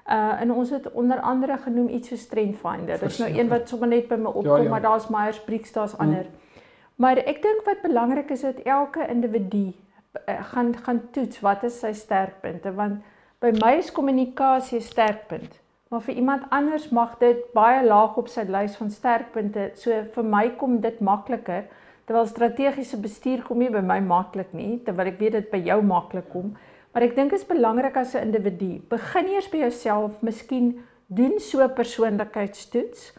Uh 0.07 0.41
en 0.41 0.51
ons 0.51 0.69
het 0.69 0.91
onder 0.91 1.19
andere 1.19 1.57
genoem 1.57 1.87
iets 1.87 2.07
so 2.07 2.15
Strength 2.15 2.59
Finder. 2.59 2.99
Dis 2.99 3.17
nou 3.17 3.31
een 3.31 3.47
wat 3.49 3.69
sommer 3.69 3.87
net 3.87 4.07
by 4.07 4.15
my 4.15 4.29
opkom, 4.29 4.57
ja, 4.57 4.63
ja. 4.63 4.69
maar 4.69 4.81
daar's 4.81 5.07
Myers-Briggs, 5.07 5.71
daar's 5.71 5.97
ander. 5.97 6.25
Hmm. 6.25 6.61
Maar 6.95 7.17
ek 7.17 7.41
dink 7.41 7.65
wat 7.65 7.81
belangrik 7.81 8.29
is 8.29 8.41
dat 8.41 8.59
elke 8.63 9.07
individu 9.07 9.73
uh, 10.29 10.43
gaan 10.43 10.75
gaan 10.77 11.01
toets 11.11 11.39
wat 11.39 11.63
is 11.63 11.79
sy 11.79 11.91
sterkpunte 11.93 12.73
want 12.73 13.01
by 13.41 13.51
my 13.63 13.73
is 13.77 13.91
kommunikasie 13.91 14.79
'n 14.79 14.81
sterkpunt 14.81 15.59
maar 15.93 16.01
vir 16.01 16.15
iemand 16.17 16.45
anders 16.49 16.87
mag 16.89 17.17
dit 17.21 17.41
baie 17.53 17.83
laag 17.85 18.15
op 18.17 18.29
sy 18.31 18.47
lys 18.49 18.73
van 18.79 18.89
sterkpunte. 18.89 19.67
So 19.77 19.93
vir 20.15 20.25
my 20.25 20.47
kom 20.57 20.79
dit 20.81 20.97
makliker 21.05 21.67
terwyl 22.07 22.25
strategiese 22.27 22.97
bestuur 22.99 23.43
kom 23.45 23.61
nie 23.61 23.69
by 23.71 23.83
my 23.85 23.99
maklik 24.01 24.55
nie, 24.57 24.79
terwyl 24.83 25.11
ek 25.11 25.19
weet 25.21 25.35
dit 25.37 25.51
by 25.51 25.59
jou 25.63 25.77
maklik 25.85 26.25
kom. 26.33 26.55
Maar 26.93 27.05
ek 27.05 27.13
dink 27.15 27.31
dit 27.31 27.39
is 27.39 27.45
belangrik 27.47 27.95
as 27.97 28.15
'n 28.15 28.25
individu. 28.25 28.81
Begin 28.89 29.27
eers 29.27 29.47
by 29.51 29.57
jouself, 29.57 30.17
miskien 30.21 30.81
doen 31.07 31.39
so 31.39 31.61
'n 31.61 31.73
persoonlikheidstoets 31.73 33.13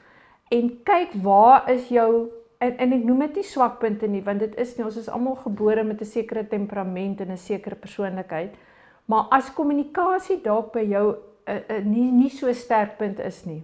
en 0.50 0.82
kyk 0.84 1.14
waar 1.22 1.70
is 1.70 1.88
jou 1.88 2.30
en, 2.58 2.76
en 2.76 2.92
ek 2.92 3.04
noem 3.04 3.20
dit 3.20 3.36
nie 3.36 3.44
swakpunte 3.44 4.06
nie, 4.06 4.22
want 4.22 4.40
dit 4.40 4.54
is 4.58 4.76
nie 4.76 4.84
ons 4.84 4.96
is 4.96 5.08
almal 5.08 5.36
gebore 5.36 5.84
met 5.84 6.00
'n 6.00 6.04
sekere 6.04 6.44
temperament 6.48 7.20
en 7.20 7.30
'n 7.30 7.38
sekere 7.38 7.76
persoonlikheid. 7.76 8.54
Maar 9.06 9.26
as 9.30 9.54
kommunikasie 9.54 10.42
dalk 10.42 10.72
by 10.72 10.82
jou 10.82 11.16
uh, 11.48 11.54
uh, 11.54 11.84
nie 11.84 12.10
nie 12.12 12.30
so 12.30 12.52
sterk 12.52 12.96
punt 12.98 13.20
is 13.20 13.44
nie. 13.44 13.62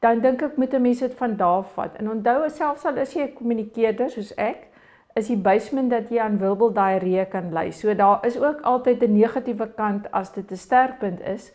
Dan 0.00 0.20
dink 0.20 0.42
ek 0.42 0.56
moet 0.56 0.74
'n 0.74 0.82
mens 0.82 0.98
dit 0.98 1.14
van 1.14 1.36
daar 1.36 1.64
vat. 1.74 1.96
En 1.98 2.10
onthou 2.10 2.48
selfs 2.48 2.84
al 2.84 2.96
is 2.96 3.14
jy 3.14 3.22
'n 3.22 3.34
kommunikeerder 3.34 4.10
soos 4.10 4.34
ek, 4.34 4.68
is 5.14 5.26
die 5.26 5.36
basement 5.36 5.90
dat 5.90 6.10
jy 6.10 6.20
aan 6.20 6.38
wirbel 6.38 6.72
diarree 6.72 7.24
kan 7.26 7.52
ly. 7.52 7.70
So 7.70 7.94
daar 7.94 8.26
is 8.26 8.38
ook 8.38 8.60
altyd 8.60 9.02
'n 9.02 9.18
negatiewe 9.18 9.68
kant 9.74 10.10
as 10.12 10.32
dit 10.32 10.50
'n 10.50 10.56
sterk 10.56 10.98
punt 10.98 11.20
is. 11.20 11.52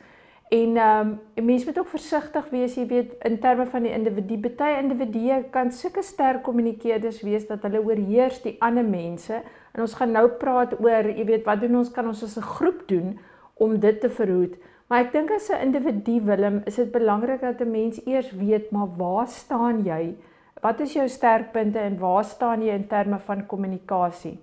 En 0.49 0.77
ehm 0.77 1.07
um, 1.07 1.19
'n 1.35 1.45
mens 1.45 1.65
moet 1.65 1.79
ook 1.79 1.87
versigtig 1.87 2.49
wees, 2.49 2.75
jy 2.75 2.87
weet, 2.87 3.13
in 3.19 3.39
terme 3.39 3.65
van 3.65 3.81
die 3.81 3.91
individu. 3.91 4.37
Party 4.39 4.81
individue 4.81 5.43
kan 5.49 5.71
sulke 5.71 6.01
sterk 6.01 6.43
kommunikeerders 6.43 7.21
wees 7.21 7.47
dat 7.47 7.61
hulle 7.61 7.83
oorheers 7.83 8.41
die 8.41 8.55
ander 8.59 8.85
mense. 8.85 9.41
En 9.71 9.81
ons 9.81 9.93
gaan 9.93 10.11
nou 10.11 10.27
praat 10.29 10.79
oor, 10.79 11.09
jy 11.09 11.25
weet, 11.25 11.45
wat 11.45 11.59
doen 11.61 11.75
ons 11.75 11.91
kan 11.91 12.07
ons 12.07 12.23
as 12.23 12.37
'n 12.37 12.41
groep 12.41 12.83
doen 12.87 13.19
om 13.53 13.79
dit 13.79 14.01
te 14.01 14.09
verhoed? 14.09 14.55
Maar 14.93 15.07
ek 15.07 15.13
dink 15.15 15.31
as 15.33 15.49
'n 15.49 15.63
individu 15.65 16.21
Willem, 16.21 16.61
is 16.69 16.75
dit 16.75 16.91
belangrik 16.91 17.41
dat 17.41 17.61
'n 17.61 17.71
mens 17.71 18.05
eers 18.05 18.31
weet 18.31 18.71
maar 18.71 18.87
waar 18.97 19.27
staan 19.27 19.81
jy? 19.83 20.15
Wat 20.61 20.79
is 20.79 20.93
jou 20.93 21.07
sterkpunte 21.07 21.79
en 21.79 21.97
waar 21.97 22.23
staan 22.23 22.61
jy 22.61 22.73
in 22.73 22.87
terme 22.87 23.19
van 23.19 23.45
kommunikasie? 23.45 24.39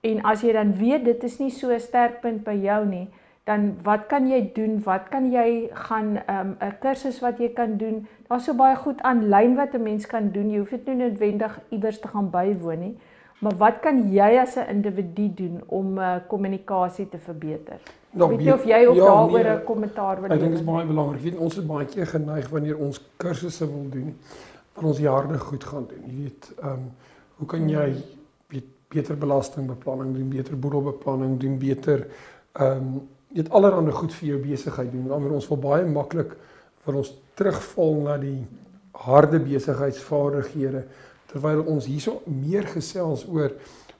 En 0.00 0.22
as 0.22 0.42
jy 0.42 0.52
dan 0.52 0.76
weet 0.76 1.04
dit 1.04 1.24
is 1.24 1.38
nie 1.38 1.50
so 1.50 1.72
'n 1.72 1.80
sterkpunt 1.80 2.44
by 2.44 2.52
jou 2.52 2.86
nie, 2.86 3.08
dan 3.44 3.76
wat 3.82 4.06
kan 4.06 4.28
jy 4.28 4.50
doen? 4.54 4.82
Wat 4.82 5.08
kan 5.08 5.32
jy 5.32 5.70
gaan 5.72 6.12
'n 6.14 6.56
um, 6.62 6.72
kursus 6.80 7.20
wat 7.20 7.38
jy 7.38 7.48
kan 7.48 7.76
doen? 7.76 8.06
Daar's 8.28 8.44
so 8.44 8.54
baie 8.54 8.76
goed 8.76 9.02
aanlyn 9.02 9.54
wat 9.56 9.74
'n 9.74 9.82
mens 9.82 10.06
kan 10.06 10.30
doen. 10.30 10.50
Jy 10.50 10.58
hoef 10.58 10.70
dit 10.70 10.86
nie 10.86 10.96
noodwendig 10.96 11.60
iewers 11.70 12.00
te 12.00 12.08
gaan 12.08 12.30
bywoon 12.30 12.78
nie. 12.78 12.98
Maar 13.44 13.56
wat 13.60 13.80
kan 13.84 13.98
jy 14.12 14.38
as 14.40 14.56
'n 14.56 14.68
individu 14.68 15.28
doen 15.34 15.62
om 15.66 15.98
uh, 15.98 16.16
kommunikasie 16.28 17.08
te 17.08 17.18
verbeter? 17.18 17.80
Nou, 18.10 18.30
weet 18.30 18.40
jy 18.46 18.52
of 18.52 18.64
jy 18.64 18.86
ook 18.86 18.94
ja, 18.96 19.04
daaroor 19.04 19.38
'n 19.38 19.42
nee, 19.42 19.64
kommentaar 19.64 20.20
wil 20.20 20.30
hê? 20.30 20.32
Ek 20.32 20.40
dink 20.40 20.50
dit 20.50 20.60
is 20.60 20.66
baie 20.66 20.86
belangrik. 20.86 21.22
Weet 21.22 21.36
ons 21.36 21.56
is 21.58 21.66
baie 21.66 21.86
keer 21.86 22.06
geneig 22.06 22.48
wanneer 22.48 22.78
ons 22.78 23.00
kursusse 23.16 23.66
wil 23.66 23.88
doen, 23.90 24.16
dat 24.74 24.84
ons 24.84 24.98
jaarde 24.98 25.38
goed 25.38 25.64
gaan 25.64 25.86
doen. 25.88 26.02
Jy 26.06 26.16
weet, 26.22 26.52
ehm 26.62 26.72
um, 26.72 26.92
hoe 27.36 27.46
kan 27.46 27.68
jy 27.68 27.94
weet, 28.48 28.68
beter 28.88 29.18
belastingbeplanning 29.18 30.14
doen, 30.14 30.28
beter 30.28 30.58
boedelbeplanning 30.58 31.40
doen, 31.40 31.58
beter 31.58 32.06
ehm 32.52 32.76
um, 32.76 33.08
weet 33.28 33.50
allerhande 33.50 33.92
goed 33.92 34.14
vir 34.14 34.28
jou 34.28 34.38
besigheid 34.40 34.92
doen. 34.92 35.06
Want 35.06 35.30
ons 35.30 35.48
wil 35.48 35.58
baie 35.58 35.84
maklik 35.84 36.36
vir 36.84 36.94
ons 36.94 37.16
terugval 37.34 37.94
na 37.94 38.16
die 38.16 38.46
harde 38.92 39.40
besigheidsvaardighede 39.40 40.84
terwyl 41.34 41.64
ons 41.66 41.88
hierso 41.90 42.20
meer 42.30 42.68
gesels 42.70 43.24
oor 43.26 43.56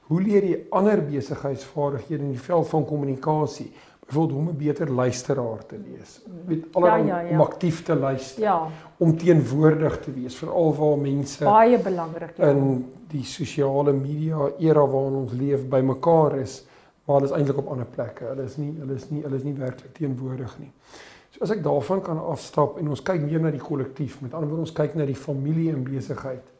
hoe 0.07 0.21
leer 0.21 0.45
jy 0.45 0.61
ander 0.77 1.01
besigheidsvaardighede 1.03 2.23
in 2.23 2.35
die 2.35 2.45
veld 2.47 2.69
van 2.71 2.85
kommunikasie? 2.87 3.71
Byvoorbeeld 4.05 4.31
hoe 4.31 4.39
om 4.39 4.49
'n 4.49 4.57
beter 4.57 4.91
luisteraar 4.91 5.65
te 5.65 5.77
wees. 5.81 6.21
Weet 6.45 6.65
alreeds 6.71 7.07
ja, 7.07 7.19
ja, 7.21 7.27
ja. 7.27 7.29
om 7.29 7.41
aktief 7.41 7.83
te 7.83 7.95
luister. 7.95 8.43
Ja. 8.43 8.67
Om 8.97 9.17
teenwoordig 9.17 9.99
te 9.99 10.13
wees 10.13 10.35
veral 10.35 10.75
waar 10.75 10.97
mense 10.97 11.43
baie 11.43 11.79
belangrik 11.79 12.37
ja. 12.37 12.49
in 12.49 12.85
die 13.07 13.23
sosiale 13.23 13.93
media 13.93 14.51
era 14.59 14.87
waarin 14.87 15.15
ons 15.15 15.31
leef 15.31 15.65
bymekaar 15.67 16.37
is, 16.37 16.65
maar 17.05 17.15
hulle 17.15 17.31
is 17.31 17.37
eintlik 17.37 17.57
op 17.57 17.67
ander 17.67 17.85
plekke. 17.85 18.23
Hulle 18.23 18.43
is 18.43 18.57
nie 18.57 18.75
hulle 18.79 18.93
is 18.93 19.09
nie 19.09 19.23
hulle 19.23 19.35
is 19.35 19.43
nie 19.43 19.53
werklik 19.57 19.93
teenwoordig 19.93 20.59
nie. 20.59 20.71
So 21.31 21.43
as 21.43 21.51
ek 21.51 21.63
daarvan 21.63 22.01
kan 22.01 22.19
afstap 22.19 22.77
en 22.77 22.87
ons 22.87 23.01
kyk 23.01 23.21
meer 23.21 23.41
na 23.41 23.49
die 23.51 23.59
kollektief, 23.59 24.21
met 24.21 24.33
ander 24.33 24.47
woorde 24.47 24.69
ons 24.69 24.77
kyk 24.77 24.93
na 24.95 25.05
die 25.05 25.17
familie 25.17 25.71
en 25.73 25.83
besigheid. 25.83 26.54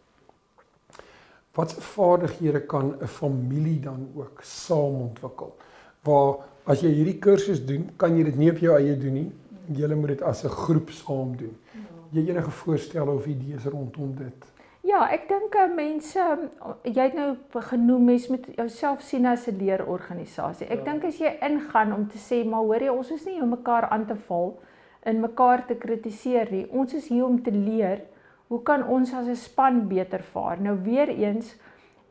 Watse 1.55 1.81
vaardighede 1.81 2.65
kan 2.65 2.95
'n 3.01 3.07
familie 3.07 3.79
dan 3.79 4.09
ook 4.15 4.39
saam 4.41 5.01
ontwikkel? 5.01 5.55
Waar 6.03 6.35
as 6.63 6.81
jy 6.81 6.89
hierdie 6.89 7.19
kursus 7.19 7.65
doen, 7.65 7.89
kan 7.95 8.17
jy 8.17 8.23
dit 8.23 8.35
nie 8.35 8.51
op 8.51 8.57
jou 8.57 8.75
eie 8.77 8.97
doen 8.97 9.13
nie. 9.13 9.31
Jy 9.73 9.93
moet 9.93 10.07
dit 10.07 10.21
as 10.21 10.43
'n 10.43 10.49
groep 10.49 10.89
saam 10.89 11.37
doen. 11.37 11.57
Ja. 11.71 11.79
Jy 12.11 12.29
enige 12.29 12.51
voorstelle 12.51 13.11
of 13.11 13.25
idees 13.25 13.65
rondom 13.65 14.15
dit? 14.15 14.53
Ja, 14.85 15.07
ek 15.09 15.27
dink 15.27 15.55
eh, 15.55 15.71
mense 15.75 16.21
jy 16.83 17.01
het 17.01 17.15
nou 17.17 17.31
genoem 17.51 18.03
mens 18.05 18.27
met 18.27 18.45
jouself 18.55 19.01
sien 19.01 19.25
as 19.25 19.47
'n 19.47 19.57
leerorganisasie. 19.57 20.67
Ek 20.67 20.85
ja. 20.85 20.91
dink 20.91 21.03
as 21.03 21.17
jy 21.17 21.37
ingaan 21.41 21.93
om 21.93 22.07
te 22.07 22.17
sê 22.17 22.45
maar 22.45 22.61
hoor 22.61 22.81
jy 22.81 22.89
ons 22.89 23.11
is 23.11 23.25
nie 23.25 23.41
om 23.41 23.49
mekaar 23.49 23.89
aan 23.89 24.05
te 24.05 24.15
val 24.15 24.59
en 25.01 25.19
mekaar 25.19 25.65
te 25.65 25.75
kritiseer 25.75 26.51
nie. 26.51 26.67
Ons 26.69 26.93
is 26.93 27.07
hier 27.07 27.25
om 27.25 27.41
te 27.43 27.51
leer 27.51 28.01
hoe 28.47 28.61
kan 28.63 28.87
ons 28.87 29.13
as 29.13 29.27
'n 29.27 29.35
span 29.35 29.87
beter 29.87 30.23
vaar? 30.23 30.61
Nou 30.61 30.77
weer 30.83 31.09
eens 31.09 31.55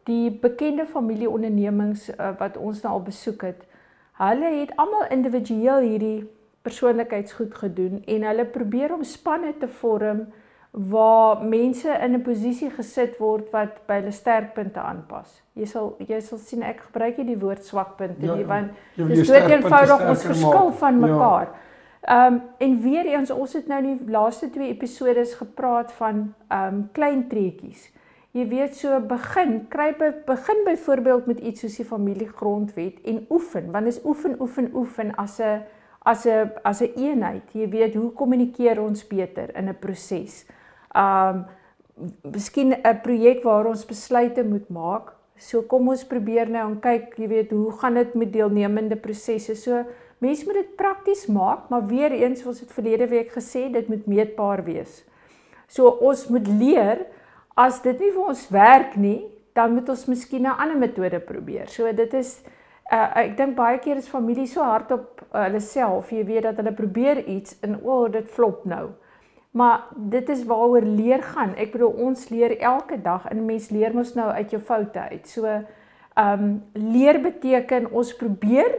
die 0.04 0.30
bekende 0.30 0.86
familieondernemings 0.86 2.10
uh, 2.10 2.30
wat 2.38 2.56
ons 2.56 2.82
nou 2.82 2.94
al 2.94 3.02
besoek 3.02 3.42
het, 3.42 3.66
hulle 4.12 4.50
het 4.60 4.76
almal 4.76 5.06
individueel 5.10 5.80
hierdie 5.80 6.30
persoonlikheidsgoed 6.62 7.54
gedoen 7.54 8.02
en 8.06 8.22
hulle 8.22 8.44
probeer 8.44 8.94
om 8.94 9.02
spanne 9.02 9.54
te 9.58 9.68
vorm 9.68 10.26
waar 10.70 11.44
mense 11.44 11.88
in 11.88 12.12
'n 12.12 12.22
posisie 12.22 12.70
gesit 12.70 13.18
word 13.18 13.50
wat 13.50 13.86
by 13.86 13.94
hulle 13.94 14.10
sterkpunte 14.10 14.80
aanpas. 14.80 15.42
Jy 15.52 15.66
sal 15.66 15.96
jy 15.98 16.20
sal 16.20 16.38
sien 16.38 16.62
ek 16.62 16.80
gebruik 16.80 17.16
nie 17.16 17.26
die 17.26 17.38
woord 17.38 17.64
swakpunte 17.64 18.26
ja, 18.26 18.34
nie 18.34 18.44
want 18.44 18.70
dis 18.96 19.28
dood 19.28 19.50
eenvoudig 19.50 20.08
ons 20.08 20.24
verskil 20.24 20.72
van 20.72 20.94
ja. 20.94 21.06
mekaar. 21.06 21.46
Ja. 21.46 21.63
Ehm 22.04 22.34
um, 22.34 22.42
en 22.58 22.80
weer 22.80 23.06
eens 23.06 23.30
ons 23.30 23.52
het 23.52 23.66
nou 23.66 23.82
die 23.82 24.10
laaste 24.12 24.50
twee 24.50 24.68
episode 24.68 25.24
gepraat 25.24 25.92
van 25.92 26.34
ehm 26.48 26.74
um, 26.74 26.88
klein 26.92 27.28
treetjies. 27.28 27.90
Jy 28.34 28.48
weet 28.50 28.76
so 28.76 28.98
begin, 29.00 29.66
kry 29.70 29.92
by 29.96 30.10
begin 30.26 30.64
byvoorbeeld 30.66 31.26
met 31.26 31.38
iets 31.40 31.60
soos 31.60 31.76
die 31.76 31.86
familiegrondwet 31.86 33.00
en 33.04 33.26
oefen, 33.30 33.70
want 33.72 33.88
dis 33.88 34.00
oefen 34.04 34.34
oefen 34.40 34.70
oefen 34.74 35.14
as 35.14 35.38
'n 35.40 35.62
as 36.02 36.26
'n 36.26 36.52
as 36.62 36.82
'n 36.82 36.92
eenheid. 36.96 37.52
Jy 37.52 37.68
weet 37.68 37.94
hoe 37.94 38.12
kommunikeer 38.12 38.82
ons 38.82 39.06
beter 39.06 39.56
in 39.56 39.68
'n 39.68 39.78
proses. 39.80 40.46
Um 40.96 41.46
miskien 42.22 42.74
'n 42.74 43.00
projek 43.02 43.42
waar 43.42 43.66
ons 43.66 43.86
besluite 43.86 44.44
moet 44.44 44.68
maak. 44.68 45.12
So 45.36 45.62
kom 45.62 45.88
ons 45.88 46.04
probeer 46.04 46.48
nou 46.50 46.70
en 46.70 46.80
kyk, 46.80 47.14
jy 47.18 47.28
weet, 47.28 47.50
hoe 47.50 47.72
gaan 47.72 47.94
dit 47.94 48.14
met 48.14 48.32
deelnemende 48.32 48.96
prosesse? 48.96 49.54
So 49.54 49.84
mense 50.24 50.46
moet 50.48 50.60
dit 50.62 50.72
prakties 50.80 51.26
maak, 51.26 51.68
maar 51.70 51.84
weer 51.86 52.12
eens 52.16 52.44
ons 52.46 52.60
het 52.64 52.72
verlede 52.72 53.08
week 53.12 53.34
gesê 53.36 53.68
dit 53.72 53.88
moet 53.92 54.08
meetbaar 54.10 54.64
wees. 54.64 55.02
So 55.68 55.92
ons 56.00 56.26
moet 56.32 56.48
leer 56.48 57.04
as 57.56 57.80
dit 57.84 58.00
nie 58.00 58.10
vir 58.14 58.32
ons 58.32 58.48
werk 58.52 58.96
nie, 58.96 59.20
dan 59.54 59.76
moet 59.76 59.88
ons 59.88 60.06
miskien 60.10 60.42
'n 60.42 60.58
ander 60.58 60.78
metode 60.78 61.20
probeer. 61.20 61.68
So 61.68 61.92
dit 61.92 62.14
is 62.14 62.42
uh, 62.92 63.10
ek 63.16 63.36
dink 63.36 63.56
baie 63.56 63.78
keer 63.78 63.96
is 63.96 64.08
familie 64.10 64.46
so 64.46 64.62
hard 64.62 64.92
op 64.92 65.22
uh, 65.32 65.44
hulle 65.46 65.60
self, 65.60 66.10
jy 66.12 66.24
weet 66.24 66.42
dat 66.48 66.56
hulle 66.60 66.74
probeer 66.74 67.24
iets 67.26 67.56
en 67.62 67.78
o, 67.82 68.04
oh, 68.04 68.12
dit 68.12 68.28
flop 68.28 68.64
nou. 68.64 68.90
Maar 69.54 69.84
dit 69.94 70.28
is 70.28 70.44
waaroor 70.44 70.82
leer 70.82 71.22
gaan. 71.22 71.54
Ek 71.54 71.72
bedoel 71.72 71.92
ons 72.08 72.28
leer 72.28 72.56
elke 72.58 72.98
dag 73.02 73.28
en 73.30 73.44
mens 73.46 73.70
leer 73.70 73.94
mos 73.94 74.14
nou 74.18 74.26
uit 74.34 74.50
jou 74.50 74.60
foute 74.60 74.98
uit. 75.10 75.28
So 75.28 75.46
ehm 75.46 76.42
um, 76.42 76.50
leer 76.72 77.18
beteken 77.22 77.88
ons 77.90 78.12
probeer 78.16 78.76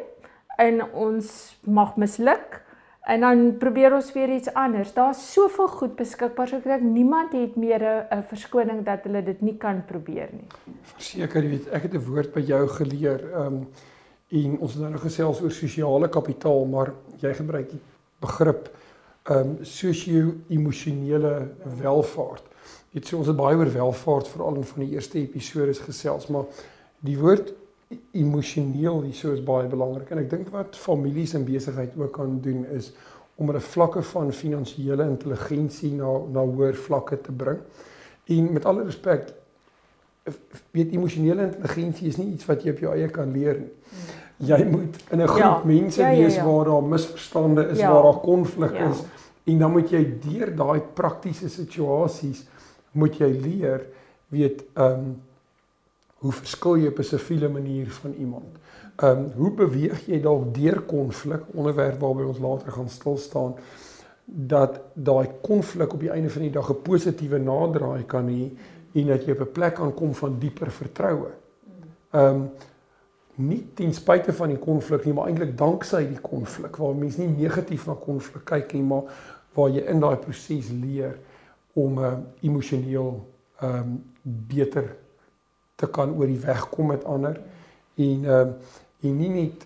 en 0.57 0.83
ons 0.93 1.57
mag 1.63 1.95
misluk 1.95 2.61
en 3.05 3.21
dan 3.21 3.57
probeer 3.61 3.93
ons 3.93 4.07
weer 4.13 4.31
iets 4.33 4.53
anders. 4.53 4.93
Daar's 4.93 5.21
soveel 5.33 5.67
goed 5.67 5.95
beskikbaar 5.95 6.49
so 6.49 6.57
ek 6.57 6.69
dink 6.69 6.87
niemand 6.89 7.35
het 7.37 7.55
meer 7.55 7.83
'n 8.09 8.23
verskoning 8.29 8.83
dat 8.85 9.03
hulle 9.03 9.23
dit 9.23 9.41
nie 9.41 9.57
kan 9.57 9.83
probeer 9.85 10.29
nie. 10.31 10.47
Verseker, 10.95 11.43
jy 11.43 11.49
weet, 11.49 11.67
ek 11.67 11.83
het 11.83 11.93
'n 11.93 12.05
woord 12.05 12.33
by 12.33 12.41
jou 12.41 12.67
geleer. 12.67 13.21
Ehm 13.33 13.45
um, 13.45 13.67
en 14.29 14.57
ons 14.59 14.73
het 14.73 14.81
nou 14.81 14.97
gesels 14.97 15.41
oor 15.41 15.51
sosiale 15.51 16.09
kapitaal, 16.09 16.65
maar 16.65 16.93
jy 17.21 17.33
gebruik 17.33 17.69
die 17.69 17.81
begrip 18.19 18.69
ehm 19.23 19.37
um, 19.37 19.57
sosio-emosionele 19.61 21.51
welvaart. 21.81 22.43
Dit 22.91 23.05
sê 23.05 23.15
ons 23.15 23.27
het 23.27 23.35
baie 23.35 23.57
oor 23.57 23.71
welvaart 23.71 24.27
veral 24.27 24.55
in 24.55 24.63
van 24.63 24.85
die 24.85 24.93
eerste 24.93 25.19
episodes 25.19 25.79
gesels, 25.79 26.27
maar 26.27 26.45
die 26.99 27.17
woord 27.17 27.53
emosioneel 28.11 29.03
hieso 29.05 29.33
is 29.33 29.43
baie 29.45 29.67
belangrik 29.69 30.09
en 30.11 30.23
ek 30.23 30.29
dink 30.29 30.49
wat 30.53 30.77
families 30.79 31.35
en 31.37 31.45
besigheid 31.45 31.93
ook 31.99 32.13
kan 32.17 32.39
doen 32.41 32.65
is 32.73 32.91
om 33.35 33.51
hulle 33.51 33.61
vlakke 33.61 34.01
van 34.13 34.31
finansiële 34.31 35.05
intelligensie 35.05 35.91
na 35.93 36.11
na 36.31 36.45
hoër 36.47 36.77
vlakke 36.85 37.19
te 37.21 37.31
bring. 37.35 37.59
En 38.31 38.53
met 38.53 38.65
alle 38.65 38.85
respek 38.87 39.33
weet 40.71 40.93
emosionele 40.95 41.49
intelligensie 41.51 42.07
is 42.07 42.17
nie 42.17 42.31
iets 42.33 42.47
wat 42.49 42.63
jy 42.63 42.73
op 42.73 42.79
jou 42.85 42.93
eie 42.95 43.09
kan 43.13 43.33
leer 43.35 43.59
nie. 43.59 43.73
Jy 44.47 44.63
moet 44.67 44.97
in 45.11 45.21
'n 45.21 45.27
groep 45.27 45.39
ja, 45.39 45.61
mense 45.63 46.01
ja, 46.01 46.09
ja, 46.09 46.23
wees 46.23 46.35
ja. 46.35 46.45
waar 46.45 46.65
daar 46.65 46.83
misverstande 46.83 47.67
is, 47.69 47.79
ja, 47.79 47.91
waar 47.91 48.03
daar 48.03 48.21
konflik 48.21 48.73
ja. 48.73 48.89
is 48.89 49.03
en 49.45 49.59
dan 49.59 49.71
moet 49.71 49.89
jy 49.89 50.03
deur 50.23 50.55
daai 50.55 50.81
praktiese 50.93 51.49
situasies 51.49 52.45
moet 52.91 53.17
jy 53.17 53.29
leer 53.29 53.85
weet 54.33 54.63
ehm 54.73 54.99
um, 54.99 55.15
hoe 56.19 56.31
verskil 56.31 56.77
jy 56.77 56.87
op 56.87 56.99
'n 56.99 57.03
siviele 57.03 57.49
manier 57.49 57.91
van 57.91 58.13
iemand? 58.13 58.57
Ehm 58.95 59.17
um, 59.17 59.31
hoe 59.35 59.51
beweeg 59.51 60.05
jy 60.07 60.21
dalk 60.21 60.53
deur 60.55 60.81
konflik, 60.81 61.41
onderwerp 61.53 61.99
waarby 61.99 62.23
ons 62.23 62.39
later 62.39 62.71
gaan 62.71 62.89
stil 62.89 63.17
staan 63.17 63.55
dat 64.25 64.79
daai 64.93 65.27
konflik 65.41 65.93
op 65.93 65.99
die 65.99 66.09
einde 66.09 66.29
van 66.29 66.41
die 66.41 66.51
dag 66.51 66.69
'n 66.69 66.81
positiewe 66.81 67.37
naderdraai 67.37 68.05
kan 68.05 68.27
hê 68.27 68.51
en 68.93 69.07
dat 69.07 69.25
jy 69.25 69.31
op 69.31 69.39
'n 69.39 69.51
plek 69.51 69.75
kan 69.75 69.93
kom 69.93 70.13
van 70.13 70.39
dieper 70.39 70.71
vertroue. 70.71 71.31
Ehm 72.11 72.35
um, 72.35 72.49
nie 73.35 73.67
ten 73.73 73.93
spyte 73.93 74.33
van 74.33 74.49
die 74.49 74.57
konflik 74.57 75.05
nie, 75.05 75.13
maar 75.13 75.27
eintlik 75.27 75.57
danksy 75.57 76.07
die 76.07 76.21
konflik 76.21 76.75
waar 76.75 76.95
mense 76.95 77.21
nie 77.21 77.43
negatief 77.43 77.85
na 77.87 77.93
konflik 77.93 78.45
kyk 78.45 78.73
nie, 78.73 78.83
maar 78.83 79.03
waar 79.53 79.69
jy 79.69 79.83
in 79.91 79.99
daai 79.99 80.15
proses 80.15 80.69
leer 80.69 81.19
om 81.73 81.97
uh, 81.97 82.13
emosioneel 82.41 83.27
ehm 83.59 83.79
um, 83.79 84.03
beter 84.23 84.95
te 85.75 85.87
kan 85.87 86.15
oor 86.15 86.27
die 86.27 86.39
weg 86.39 86.69
kom 86.69 86.93
met 86.93 87.03
ander 87.03 87.41
en 87.95 88.25
ehm 88.25 88.49
uh, 88.49 88.73
en 89.05 89.17
nie 89.17 89.29
net 89.29 89.65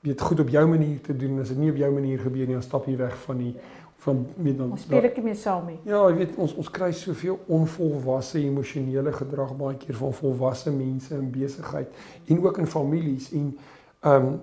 weet 0.00 0.20
goed 0.20 0.40
op 0.40 0.48
jou 0.48 0.66
manier 0.68 1.00
te 1.00 1.16
doen 1.16 1.40
as 1.40 1.48
dit 1.48 1.58
nie 1.58 1.70
op 1.70 1.76
jou 1.76 1.90
manier 1.92 2.18
gebeur 2.18 2.46
nie 2.46 2.56
dan 2.56 2.62
stap 2.62 2.86
jy 2.88 2.96
weg 2.96 3.16
van 3.26 3.38
die 3.38 3.54
van 4.02 4.26
met 4.36 4.56
dan 4.58 4.70
ons 4.74 4.82
speel 4.82 5.04
ek 5.06 5.18
mee 5.22 5.36
saam 5.38 5.66
nie. 5.70 5.76
Ja, 5.86 6.00
jy 6.10 6.14
weet 6.16 6.38
ons 6.42 6.54
ons 6.58 6.70
kry 6.74 6.88
soveel 6.96 7.36
onvolwasse 7.46 8.40
emosionele 8.40 9.12
gedrag 9.14 9.52
baie 9.58 9.76
keer 9.78 9.98
van 10.00 10.14
volwasse 10.18 10.72
mense 10.74 11.14
in 11.14 11.28
besigheid 11.30 11.92
en 12.26 12.40
ook 12.42 12.58
in 12.64 12.70
families 12.70 13.30
en 13.32 13.52
ehm 14.00 14.32
um, 14.32 14.40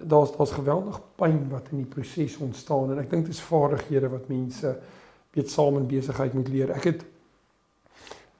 daar's 0.00 0.32
daar's 0.36 0.54
geweldig 0.56 0.98
pyn 1.20 1.38
wat 1.52 1.68
in 1.70 1.84
die 1.84 1.90
proses 1.90 2.36
ontstaan 2.42 2.94
en 2.94 3.02
ek 3.02 3.10
dink 3.10 3.28
dit 3.28 3.34
is 3.34 3.44
vaardighede 3.46 4.10
wat 4.10 4.28
mense 4.32 4.74
weet 5.36 5.50
saam 5.52 5.76
in 5.76 5.86
besigheid 5.86 6.34
moet 6.34 6.48
leer. 6.48 6.74
Ek 6.74 6.90
het 6.90 7.06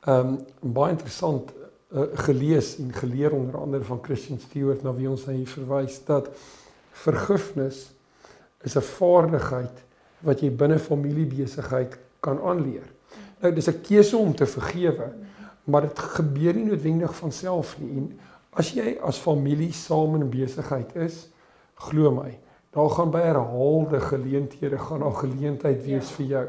ehm 0.06 0.34
um, 0.34 0.74
baie 0.80 0.96
interessant 0.96 1.54
uh, 1.92 2.02
gelees 2.26 2.76
en 2.78 2.92
geleer 2.92 3.32
onder 3.32 3.58
andere 3.58 3.84
van 3.84 4.00
Christian 4.02 4.38
Stewart 4.38 4.82
na 4.82 4.94
wie 4.94 5.08
ons 5.10 5.26
hy 5.30 5.44
verwys 5.46 6.00
dat 6.06 6.30
vergifnis 6.92 7.90
is 8.64 8.76
'n 8.76 8.82
vaardigheid 8.82 9.84
wat 10.26 10.40
jy 10.40 10.50
binne 10.50 10.78
familiebesigheid 10.78 11.98
kan 12.20 12.40
aanleer. 12.42 12.88
Nou 13.40 13.52
dis 13.52 13.68
'n 13.68 13.80
keuse 13.82 14.16
om 14.16 14.34
te 14.34 14.46
vergewe, 14.46 15.12
maar 15.64 15.82
dit 15.82 15.98
gebeur 15.98 16.54
nie 16.54 16.64
noodwendig 16.64 17.14
van 17.14 17.32
self 17.32 17.78
nie. 17.78 17.90
En 17.96 18.18
as 18.50 18.72
jy 18.72 18.98
as 19.02 19.18
familie 19.18 19.72
saam 19.72 20.14
in 20.14 20.30
besigheid 20.30 20.96
is, 20.96 21.28
glo 21.74 22.10
my, 22.10 22.38
daar 22.70 22.90
gaan 22.90 23.10
by 23.10 23.20
herhaalde 23.20 24.00
geleenthede 24.00 24.78
gaan 24.78 25.00
daar 25.00 25.14
geleentheid 25.14 25.84
wees 25.84 26.08
ja. 26.08 26.14
vir 26.16 26.26
jou 26.26 26.46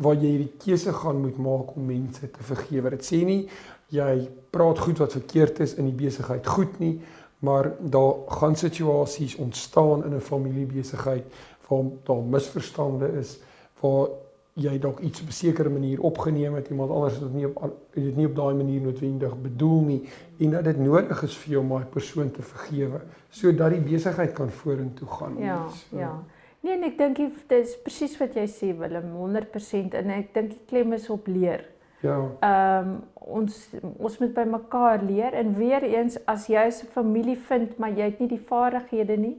waar 0.00 0.14
jy 0.14 0.28
hierdie 0.28 0.52
keuse 0.58 0.92
gaan 0.92 1.20
moet 1.20 1.36
maak 1.36 1.74
om 1.76 1.84
mense 1.84 2.30
te 2.30 2.42
vergewe. 2.42 2.90
Dit 2.90 3.04
sê 3.04 3.24
nie 3.24 3.48
jy 3.90 4.28
praat 4.50 4.78
goed 4.78 4.98
wat 5.02 5.12
verkeerd 5.18 5.60
is 5.60 5.74
in 5.74 5.90
die 5.90 5.96
besigheid 6.06 6.46
goed 6.46 6.78
nie, 6.78 7.00
maar 7.40 7.72
daar 7.80 8.14
gaan 8.40 8.56
situasies 8.56 9.36
ontstaan 9.36 10.04
in 10.04 10.14
'n 10.14 10.20
familiebesigheid 10.20 11.24
waar 11.68 11.84
daar 12.04 12.22
misverstande 12.22 13.08
is, 13.18 13.38
waar 13.80 14.08
jy 14.54 14.78
dalk 14.78 15.00
iets 15.00 15.20
op 15.20 15.28
'n 15.28 15.32
sekere 15.32 15.68
manier 15.68 16.00
opgeneem 16.00 16.54
het, 16.54 16.68
iemand 16.68 16.90
anders 16.90 17.14
het 17.14 17.22
dit 17.22 17.34
nie 17.34 17.46
op 17.46 17.76
dit 17.94 18.16
nie 18.16 18.26
op 18.26 18.34
daai 18.34 18.54
manier 18.54 18.80
noodwendig 18.80 19.42
bedoel 19.42 19.80
nie 19.80 20.08
en 20.38 20.50
dat 20.50 20.64
dit 20.64 20.78
nodig 20.78 21.22
is 21.22 21.36
vir 21.36 21.52
jou 21.52 21.62
om 21.62 21.68
daai 21.68 21.84
persoon 21.84 22.30
te 22.30 22.42
vergewe 22.42 23.00
sodat 23.28 23.70
die 23.70 23.80
besigheid 23.80 24.32
kan 24.32 24.50
vorentoe 24.50 25.08
gaan. 25.08 25.38
Ja, 25.38 25.68
so. 25.68 25.98
ja. 25.98 26.24
Nee, 26.60 26.76
en 26.76 26.82
ek 26.82 26.98
dink 26.98 27.16
dit 27.16 27.52
is 27.56 27.76
presies 27.82 28.18
wat 28.18 28.34
jy 28.34 28.46
sê 28.46 28.76
Willem, 28.76 29.12
100% 29.16 29.94
en 29.94 30.10
ek 30.10 30.34
dink 30.34 30.50
die 30.50 30.64
klem 30.66 30.92
is 30.92 31.08
op 31.10 31.26
leer. 31.26 31.64
Ja. 32.00 32.16
Ehm 32.40 32.88
um, 32.88 32.98
ons 33.30 33.56
ons 33.98 34.18
moet 34.18 34.32
by 34.34 34.42
mekaar 34.48 35.02
leer 35.06 35.34
en 35.36 35.52
weer 35.54 35.84
eens 35.84 36.16
as 36.26 36.46
jy 36.48 36.64
'n 36.66 36.88
familie 36.94 37.36
vind 37.36 37.78
maar 37.78 37.90
jy 37.90 38.08
het 38.08 38.18
nie 38.18 38.28
die 38.28 38.46
vaardighede 38.48 39.16
nie 39.16 39.36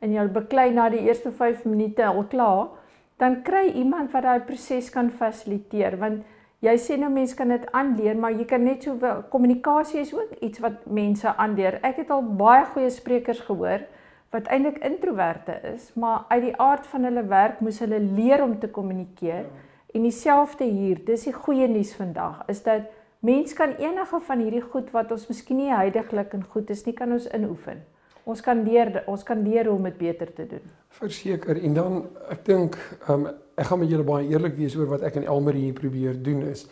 en 0.00 0.12
jy 0.12 0.24
beklei 0.32 0.70
na 0.70 0.88
die 0.88 1.04
eerste 1.06 1.30
5 1.30 1.64
minute 1.64 2.06
al 2.06 2.24
klaar, 2.24 2.68
dan 3.16 3.42
kry 3.42 3.66
iemand 3.74 4.12
wat 4.12 4.22
daai 4.22 4.40
proses 4.40 4.90
kan 4.90 5.10
fasiliteer 5.10 5.98
want 5.98 6.24
jy 6.60 6.76
sê 6.78 6.98
nou 6.98 7.10
mense 7.10 7.36
kan 7.36 7.48
dit 7.48 7.72
aanleer, 7.72 8.16
maar 8.16 8.32
jy 8.32 8.44
kan 8.44 8.64
net 8.64 8.82
so 8.82 8.98
kommunikasie 9.30 10.00
is 10.00 10.14
ook 10.14 10.32
iets 10.40 10.58
wat 10.58 10.86
mense 10.86 11.36
aanleer. 11.36 11.78
Ek 11.82 11.96
het 11.96 12.10
al 12.10 12.22
baie 12.22 12.64
goeie 12.64 12.90
sprekers 12.90 13.40
gehoor 13.40 13.80
wat 14.30 14.46
eintlik 14.46 14.78
introverte 14.78 15.60
is, 15.74 15.92
maar 15.94 16.24
uit 16.28 16.42
die 16.42 16.56
aard 16.56 16.86
van 16.86 17.04
hulle 17.04 17.22
werk 17.22 17.60
moes 17.60 17.78
hulle 17.78 18.00
leer 18.00 18.42
om 18.42 18.58
te 18.58 18.68
kommunikeer. 18.68 19.44
Ja 19.44 19.67
En 19.96 20.04
dieselfde 20.04 20.64
hier, 20.68 21.00
dis 21.04 21.24
die 21.24 21.32
goeie 21.32 21.68
nuus 21.68 21.94
vandag, 21.96 22.42
is 22.52 22.62
dat 22.62 22.90
mens 23.24 23.54
kan 23.56 23.72
enige 23.80 24.20
van 24.26 24.42
hierdie 24.44 24.64
goed 24.64 24.90
wat 24.92 25.12
ons 25.12 25.28
miskien 25.30 25.62
nie 25.62 25.70
heidaglik 25.72 26.34
en 26.36 26.44
goed 26.52 26.70
is 26.70 26.84
nie, 26.86 26.94
kan 26.94 27.12
ons 27.12 27.28
inoefen. 27.34 27.80
Ons 28.28 28.42
kan 28.44 28.60
leer 28.66 29.02
ons 29.08 29.22
kan 29.24 29.40
leer 29.40 29.70
om 29.72 29.88
dit 29.88 29.96
beter 29.98 30.32
te 30.36 30.44
doen. 30.46 30.64
Verseker. 31.00 31.56
En 31.64 31.74
dan 31.74 32.02
ek 32.28 32.44
dink, 32.44 32.76
um, 33.08 33.30
ek 33.56 33.70
gaan 33.70 33.80
met 33.80 33.90
julle 33.90 34.04
baie 34.06 34.28
eerlik 34.28 34.58
wees 34.58 34.76
oor 34.76 34.90
wat 34.92 35.06
ek 35.08 35.16
en 35.18 35.26
Elmer 35.26 35.56
hier 35.56 35.74
probeer 35.74 36.18
doen 36.22 36.44
is 36.50 36.66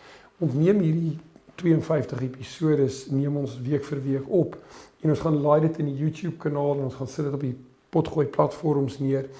ons 0.44 0.52
neem 0.52 0.82
hierdie 0.84 1.14
52 1.56 2.20
episode 2.26 2.86
neem 3.16 3.38
ons 3.40 3.56
week 3.64 3.84
vir 3.88 4.02
week 4.04 4.26
op 4.28 4.58
en 5.02 5.12
ons 5.14 5.22
gaan 5.24 5.38
laai 5.40 5.60
dit 5.64 5.78
in 5.80 5.88
die 5.88 5.96
YouTube 5.96 6.36
kanaal 6.42 6.76
en 6.76 6.88
ons 6.90 6.98
gaan 6.98 7.08
sit 7.08 7.24
dit 7.24 7.36
op 7.36 7.44
die 7.44 7.54
potgooi 7.94 8.26
platforms 8.28 8.98
neer. 9.00 9.30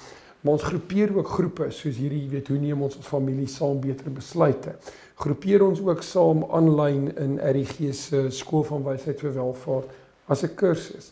Maar 0.46 0.60
ons 0.60 0.62
groepeer 0.62 1.10
ook 1.16 1.28
groepe 1.28 1.66
soos 1.74 1.96
hierdie, 1.98 2.20
jy 2.22 2.28
weet, 2.36 2.48
hoe 2.52 2.58
neem 2.62 2.82
ons 2.86 2.94
as 3.00 3.06
familie 3.10 3.48
saam 3.50 3.80
beter 3.82 4.12
besluite. 4.14 4.76
Groepeer 5.18 5.64
ons 5.66 5.80
ook 5.82 6.04
saam 6.06 6.44
aanlyn 6.54 7.08
in 7.18 7.32
RG 7.42 7.88
se 7.98 8.20
skool 8.30 8.62
van 8.68 8.84
wysheid 8.84 9.24
vir 9.24 9.32
welvaart 9.34 9.96
as 10.30 10.44
'n 10.46 10.54
kursus. 10.54 11.10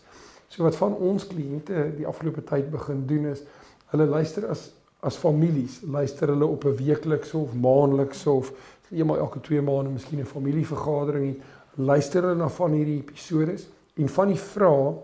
So 0.49 0.63
wat 0.63 0.77
van 0.77 0.95
ons 0.95 1.27
kliënte 1.27 1.97
die 1.97 2.07
afgelope 2.07 2.45
tyd 2.47 2.71
begin 2.71 3.07
doen 3.07 3.27
is, 3.33 3.43
hulle 3.91 4.07
luister 4.07 4.47
as 4.47 4.71
as 5.03 5.17
families, 5.17 5.81
luister 5.83 6.29
hulle 6.29 6.47
op 6.47 6.65
'n 6.65 6.77
weeklikse 6.77 7.37
of 7.39 7.55
maandelikse 7.55 8.31
of 8.31 8.53
eenmal 8.91 9.19
elke 9.19 9.41
2 9.41 9.61
maande 9.63 9.91
miskien 9.91 10.21
'n 10.21 10.27
familievergadering 10.27 11.27
het, 11.27 11.43
luister 11.75 12.23
hulle 12.23 12.37
na 12.37 12.49
van 12.49 12.73
hierdie 12.73 13.03
episode 13.03 13.57
en 13.97 14.09
van 14.09 14.29
die 14.29 14.39
vrae 14.39 14.95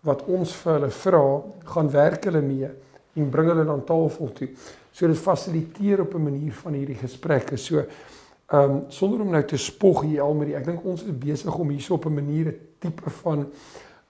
wat 0.00 0.24
ons 0.24 0.52
vir 0.52 0.72
hulle 0.72 0.90
vra, 0.90 1.42
gaan 1.64 1.90
werk 1.90 2.24
hulle 2.24 2.40
mee 2.40 2.70
en 3.14 3.30
bring 3.30 3.48
hulle 3.48 3.64
dan 3.64 3.84
tafel 3.84 4.32
toe. 4.32 4.48
So 4.90 5.06
dit 5.06 5.18
fasiliteer 5.18 6.00
op 6.00 6.14
'n 6.14 6.22
manier 6.22 6.52
van 6.52 6.72
hierdie 6.72 6.98
gesprekke. 7.00 7.56
So 7.56 7.84
ehm 8.46 8.70
um, 8.70 8.84
sonder 8.88 9.20
om 9.20 9.30
nou 9.30 9.44
te 9.44 9.56
spog 9.56 10.02
hier 10.02 10.20
Elmarie, 10.20 10.54
ek 10.54 10.64
dink 10.64 10.84
ons 10.84 11.02
is 11.02 11.18
besig 11.18 11.58
om 11.58 11.68
hierso 11.68 11.94
op 11.94 12.06
'n 12.06 12.14
manier 12.14 12.46
'n 12.46 12.58
tipe 12.78 13.10
van 13.10 13.46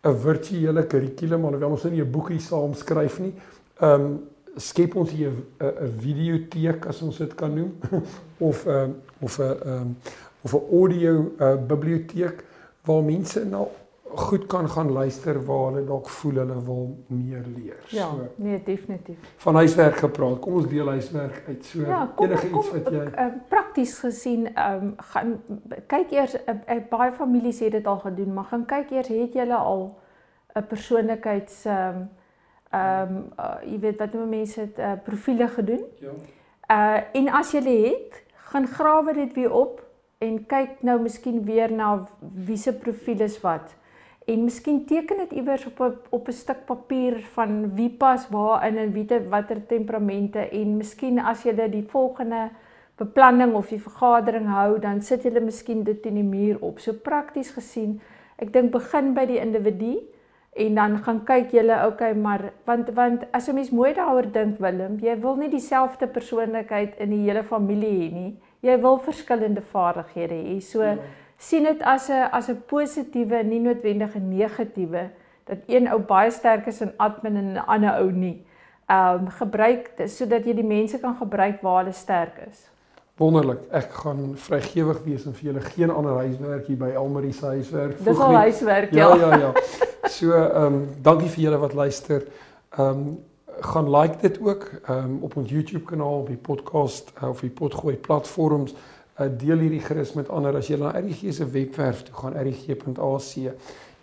'n 0.02 0.16
virtuele 0.16 0.86
kurrikulum 0.86 1.44
alhoewel 1.44 1.70
ons 1.70 1.82
nou 1.82 1.94
nie 1.94 2.02
'n 2.02 2.10
boekie 2.10 2.40
saam 2.40 2.74
skryf 2.74 3.18
nie. 3.20 3.34
Ehm 3.80 4.00
um, 4.00 4.20
skep 4.56 4.96
ons 4.96 5.10
hier 5.10 5.32
'n 5.60 5.92
videoteek 5.98 6.86
as 6.86 7.02
ons 7.02 7.16
dit 7.18 7.34
kan 7.34 7.54
noem 7.54 7.72
of 8.48 8.66
'n 8.66 8.70
uh, 8.70 8.88
of 9.20 9.38
'n 9.38 9.42
ehm 9.42 9.80
um, 9.80 9.96
of 10.42 10.54
'n 10.54 10.62
audio 10.72 11.32
uh, 11.40 11.56
biblioteek 11.66 12.44
waar 12.84 13.02
mense 13.02 13.44
nou 13.44 13.68
goed 14.20 14.46
kan 14.46 14.68
gaan 14.68 14.92
luister 14.92 15.44
waar 15.44 15.64
hulle 15.72 15.84
dalk 15.86 16.08
voel 16.08 16.34
hulle 16.34 16.56
wil 16.64 17.04
meer 17.06 17.44
leer. 17.56 17.80
Ja, 17.88 18.08
so, 18.10 18.26
nee, 18.36 18.62
definitief. 18.64 19.18
Van 19.36 19.54
huiswerk 19.54 19.96
gepraat. 19.96 20.38
Kom 20.38 20.54
ons 20.54 20.68
deel 20.68 20.88
huiswerk 20.88 21.42
uit. 21.46 21.64
So 21.64 21.80
ja, 21.80 22.12
kom, 22.14 22.26
enige 22.26 22.50
kom, 22.50 22.60
iets 22.60 22.70
wat 22.70 22.90
jy 22.92 23.04
uh, 23.04 23.26
prakties 23.48 23.98
gesien 23.98 24.48
ehm 24.54 24.86
um, 24.88 24.94
gaan 25.12 25.36
kyk 25.86 26.12
eers 26.12 26.34
uh, 26.34 26.54
uh, 26.54 26.80
baie 26.90 27.12
families 27.12 27.60
het 27.60 27.72
dit 27.78 27.86
al 27.86 27.98
gedoen, 27.98 28.32
maar 28.34 28.44
gaan 28.52 28.66
kyk 28.66 28.90
eers 28.90 29.08
het 29.08 29.34
jy 29.34 29.48
al 29.50 29.98
'n 30.54 30.66
persoonlikheids 30.68 31.64
ehm 31.64 32.02
um, 32.02 32.08
ehm 32.70 33.16
um, 33.16 33.24
uh, 33.38 33.56
jy 33.72 33.78
weet 33.78 33.98
wat 33.98 34.12
noem 34.12 34.28
mense 34.28 34.60
dit 34.60 34.78
uh, 34.78 34.92
profile 35.04 35.48
gedoen. 35.48 35.84
Ja. 36.00 36.14
Uh 36.70 37.00
en 37.12 37.28
as 37.28 37.52
jy 37.52 37.60
het, 37.60 38.22
gaan 38.50 38.66
grawe 38.66 39.12
dit 39.12 39.32
weer 39.34 39.52
op 39.52 39.82
en 40.18 40.46
kyk 40.46 40.82
nou 40.82 41.00
miskien 41.00 41.44
weer 41.44 41.72
na 41.72 42.06
wie 42.20 42.56
se 42.56 42.72
profiel 42.72 43.20
is 43.20 43.40
wat 43.40 43.74
en 44.24 44.44
miskien 44.44 44.84
teken 44.88 45.18
dit 45.24 45.32
iewers 45.40 45.66
op 45.66 45.80
'n 45.80 45.96
op 46.10 46.28
'n 46.28 46.32
stuk 46.32 46.64
papier 46.64 47.20
van 47.36 47.74
wie 47.74 47.90
pas 47.90 48.28
waar 48.28 48.66
in 48.66 48.76
en 48.76 48.92
wie 48.92 49.04
te 49.04 49.28
watter 49.28 49.66
temperamente 49.66 50.48
en 50.48 50.76
miskien 50.76 51.18
as 51.18 51.42
jy 51.42 51.54
dit 51.54 51.72
die 51.72 51.86
volgende 51.88 52.50
beplanning 52.96 53.54
of 53.54 53.68
die 53.68 53.80
vergadering 53.80 54.46
hou 54.46 54.78
dan 54.78 55.02
sit 55.02 55.22
jy 55.22 55.40
miskien 55.40 55.84
dit 55.84 56.06
in 56.06 56.14
die 56.14 56.22
muur 56.22 56.56
op. 56.60 56.78
So 56.78 56.92
prakties 56.92 57.50
gesien, 57.50 58.00
ek 58.36 58.52
dink 58.52 58.72
begin 58.72 59.14
by 59.14 59.26
die 59.26 59.40
individu 59.40 59.98
en 60.52 60.74
dan 60.74 60.98
gaan 60.98 61.24
kyk 61.24 61.50
julle 61.50 61.86
okay 61.86 62.12
maar 62.14 62.52
want 62.64 62.90
want 62.94 63.26
as 63.32 63.48
'n 63.48 63.54
mens 63.54 63.70
mooi 63.70 63.92
daaroor 63.94 64.32
dink 64.32 64.58
Willem, 64.58 64.98
jy 65.00 65.20
wil 65.20 65.36
nie 65.36 65.50
dieselfde 65.50 66.06
persoonlikheid 66.06 66.96
in 66.98 67.10
die 67.10 67.30
hele 67.30 67.42
familie 67.42 68.08
hê 68.08 68.12
nie. 68.12 68.36
Jy 68.60 68.80
wil 68.80 68.98
verskillende 68.98 69.60
vaardighede 69.60 70.34
hê. 70.34 70.60
So 70.60 70.82
ja 70.82 70.96
sien 71.48 71.64
dit 71.68 71.82
as 71.82 72.08
'n 72.08 72.28
as 72.32 72.48
'n 72.48 72.62
positiewe, 72.66 73.42
nie 73.42 73.60
noodwendige 73.60 74.18
negatiewe 74.18 75.10
dat 75.44 75.58
een 75.66 75.88
ou 75.92 76.00
baie 76.00 76.30
sterk 76.30 76.66
is 76.66 76.80
in 76.80 76.92
admin 76.96 77.36
en 77.36 77.52
'n 77.52 77.66
ander 77.66 77.94
ou 78.00 78.10
nie. 78.12 78.46
Ehm 78.86 79.14
um, 79.14 79.28
gebruik 79.28 79.90
sodat 80.06 80.44
jy 80.44 80.54
die 80.54 80.64
mense 80.64 80.98
kan 80.98 81.16
gebruik 81.16 81.62
waar 81.62 81.82
hulle 81.82 81.92
sterk 81.92 82.36
is. 82.50 82.68
Wonderlik. 83.16 83.60
Ek 83.70 83.92
gaan 83.92 84.32
vrygewig 84.34 85.04
wees 85.04 85.26
en 85.26 85.34
vir 85.34 85.44
julle 85.44 85.60
geen 85.60 85.90
ander 85.90 86.16
huiswerk 86.16 86.66
hier 86.66 86.76
by 86.76 86.94
Almarie 86.98 87.32
se 87.32 87.46
huiswerk 87.46 87.96
voeg 87.96 88.06
nie. 88.06 88.14
Dis 88.14 88.22
al 88.22 88.34
huiswerk, 88.34 88.90
ja. 88.90 89.16
Ja, 89.16 89.28
ja, 89.28 89.38
ja. 89.38 89.52
So, 90.08 90.32
ehm 90.32 90.64
um, 90.64 90.88
dankie 91.02 91.28
vir 91.28 91.42
julle 91.42 91.58
wat 91.58 91.72
luister. 91.72 92.26
Ehm 92.76 92.88
um, 92.88 93.24
gaan 93.60 93.90
like 93.90 94.16
dit 94.20 94.40
ook 94.40 94.70
ehm 94.86 95.04
um, 95.04 95.18
op 95.22 95.36
ons 95.36 95.50
YouTube 95.50 95.84
kanaal, 95.84 96.18
op 96.18 96.26
die 96.26 96.36
podcast 96.36 97.12
uh, 97.22 97.28
of 97.28 97.40
die 97.40 97.50
potgooi 97.50 97.96
platforms. 97.96 98.74
Uh, 99.14 99.28
deel 99.38 99.58
hierdie 99.62 99.80
gerus 99.80 100.12
met 100.18 100.28
ander 100.28 100.56
as 100.58 100.66
jy 100.66 100.76
na 100.80 100.90
RGG 100.90 101.32
se 101.36 101.44
webwerf 101.46 102.02
toe 102.02 102.14
gaan 102.18 102.34
rgg.ac 102.34 103.28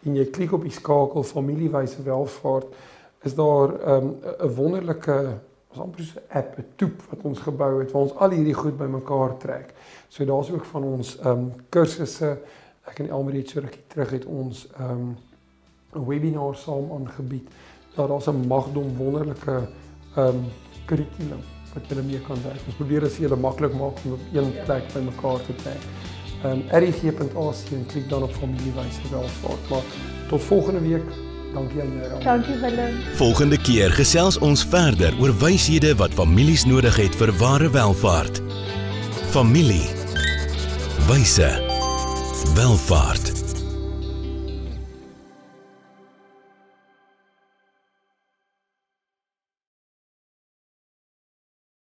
en 0.08 0.16
jy 0.16 0.24
klik 0.32 0.54
op 0.56 0.64
die 0.64 0.72
skakel 0.72 1.26
familiewyse 1.28 2.04
welvaart 2.06 2.72
is 3.28 3.36
daar 3.36 3.74
'n 3.76 3.92
um, 3.92 4.16
'n 4.40 4.56
wonderlike 4.56 5.18
ons 5.72 5.82
amper 5.84 6.04
so 6.04 6.20
'n 6.20 6.38
app 6.38 6.58
'n 6.58 6.66
toep 6.76 7.04
wat 7.10 7.20
ons 7.24 7.40
gebou 7.40 7.80
het 7.80 7.92
waar 7.92 8.02
ons 8.02 8.16
al 8.16 8.30
hierdie 8.30 8.54
goed 8.54 8.78
bymekaar 8.78 9.38
trek. 9.38 9.74
So 10.08 10.26
daar's 10.26 10.52
ook 10.52 10.66
van 10.66 10.84
ons 10.84 11.20
ehm 11.20 11.28
um, 11.28 11.54
kursusse 11.70 12.38
ek 12.88 13.00
en 13.00 13.10
Elmarie 13.10 13.42
het 13.42 13.50
so 13.50 13.60
rukkie 13.60 13.88
terug 13.88 14.10
het 14.10 14.26
ons 14.26 14.68
ehm 14.80 14.92
um, 14.92 15.18
'n 15.96 16.06
webinar 16.06 16.56
saam 16.56 16.92
aangebied. 16.92 17.50
Ja, 17.98 18.08
daar's 18.08 18.28
'n 18.28 18.48
magdom 18.48 18.98
wonderlike 18.98 19.68
ehm 20.16 20.28
um, 20.28 20.46
kurrikulum 20.86 21.61
wat 21.74 21.90
jy 21.90 22.04
mee 22.06 22.22
kan 22.28 22.40
werk. 22.44 22.62
Ons 22.68 22.78
probeer 22.80 23.06
dit 23.08 23.18
vir 23.18 23.28
julle 23.28 23.40
maklik 23.40 23.74
maak 23.80 24.00
om 24.06 24.16
op 24.18 24.36
een 24.36 24.54
plek 24.66 24.94
bymekaar 24.94 25.44
te 25.48 25.58
trek. 25.64 25.90
Ehm 26.42 26.52
um, 26.52 26.64
rg.ac 26.84 27.66
en 27.78 27.86
klik 27.92 28.08
dan 28.10 28.24
op 28.24 28.34
familiewyse 28.34 29.12
welvaart. 29.12 29.70
Maar 29.70 29.84
tot 30.30 30.42
volgende 30.42 30.82
week. 30.88 31.12
Dankie 31.54 31.82
aan 31.82 31.92
jou. 32.00 32.24
Dankie 32.24 32.56
Willem. 32.60 32.96
Volgende 33.20 33.58
keer 33.62 33.92
gesels 33.92 34.38
ons 34.40 34.64
verder 34.66 35.14
oor 35.20 35.34
wyshede 35.44 35.96
wat 36.00 36.16
families 36.16 36.66
nodig 36.66 36.96
het 36.96 37.16
vir 37.20 37.36
ware 37.44 37.70
welvaart. 37.70 38.42
Familie. 39.36 39.86
Wyse. 41.08 41.52
Welvaart. 42.56 43.41